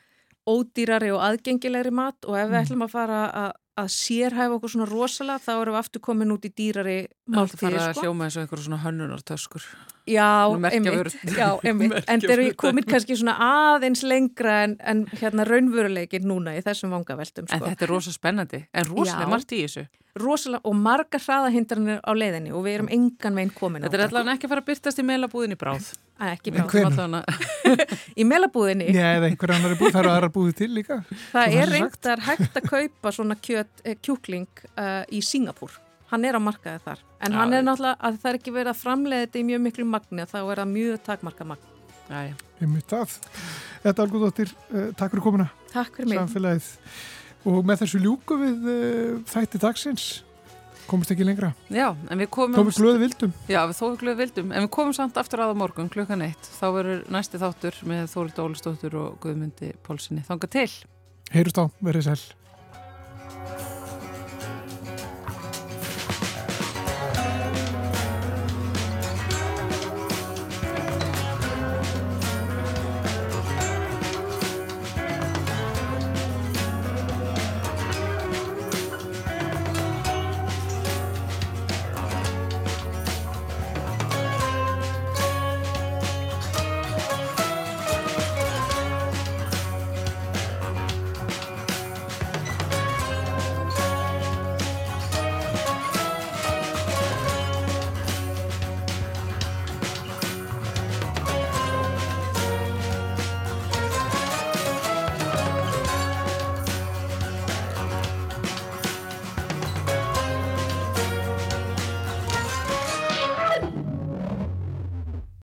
[0.49, 3.51] ódýrari og aðgengilegri mat og ef við ætlum að fara að,
[3.83, 7.61] að sérhæfa okkur svona rosalega þá erum við aftur komin út í dýrari Máltíð máltíði
[7.67, 8.07] fara að sko.
[8.07, 9.69] hljóma eins og einhverjum svona hönnunartöskur.
[10.09, 11.99] Já, einmitt, já, einmitt.
[12.09, 16.95] en þeir eru komin kannski svona aðeins lengra en, en hérna raunveruleikin núna í þessum
[16.97, 17.67] vangaveltum En sko.
[17.69, 19.85] þetta er rosa spennandi, en rosalega margt í þessu.
[20.19, 24.05] Rosalega og margar hraðahindranir á leiðinni og við erum engan veginn komin á Þetta er
[24.09, 25.91] allavega ekki að fara að byrtast í meilabúðinni bráð.
[26.19, 27.19] Æ, ekki bráð.
[28.21, 30.97] Í melabúðinni Já, eða einhver annar er búið, það eru aðra búið til líka.
[31.33, 35.77] Það er reyndar hægt að kaupa svona kjöt, eh, kjúkling uh, í Singapúr.
[36.11, 37.05] Hann er á markaði þar.
[37.23, 39.63] En Já, hann er náttúrulega að það er ekki verið að framleiða þetta í mjög
[39.69, 41.71] miklu magni þá er það mjög takmarka magn.
[42.09, 42.35] já, já.
[42.59, 43.17] Ég myndi það.
[43.85, 46.19] Þetta er Alguðdóttir, uh, takk fyrir komuna, Takk fyrir mig.
[46.19, 46.71] samfélagið.
[47.47, 50.07] Og með þessu ljúku við uh, þætti dagsins,
[50.89, 51.53] komist ekki lengra.
[51.71, 52.57] já, en við komum...
[52.57, 53.37] Þó við glöðu vildum.
[53.47, 56.25] Já, við þó við glöðu vildum, en við komum samt aftur að á morgun klukkan
[56.27, 56.51] eitt.
[56.59, 60.25] Þá verður næsti þáttur með Þórildi Ólistóttur og Guðmundi Pólsinni.
[60.27, 60.69] Þanga til!
[61.35, 62.21] Heyrust á, verið sæl.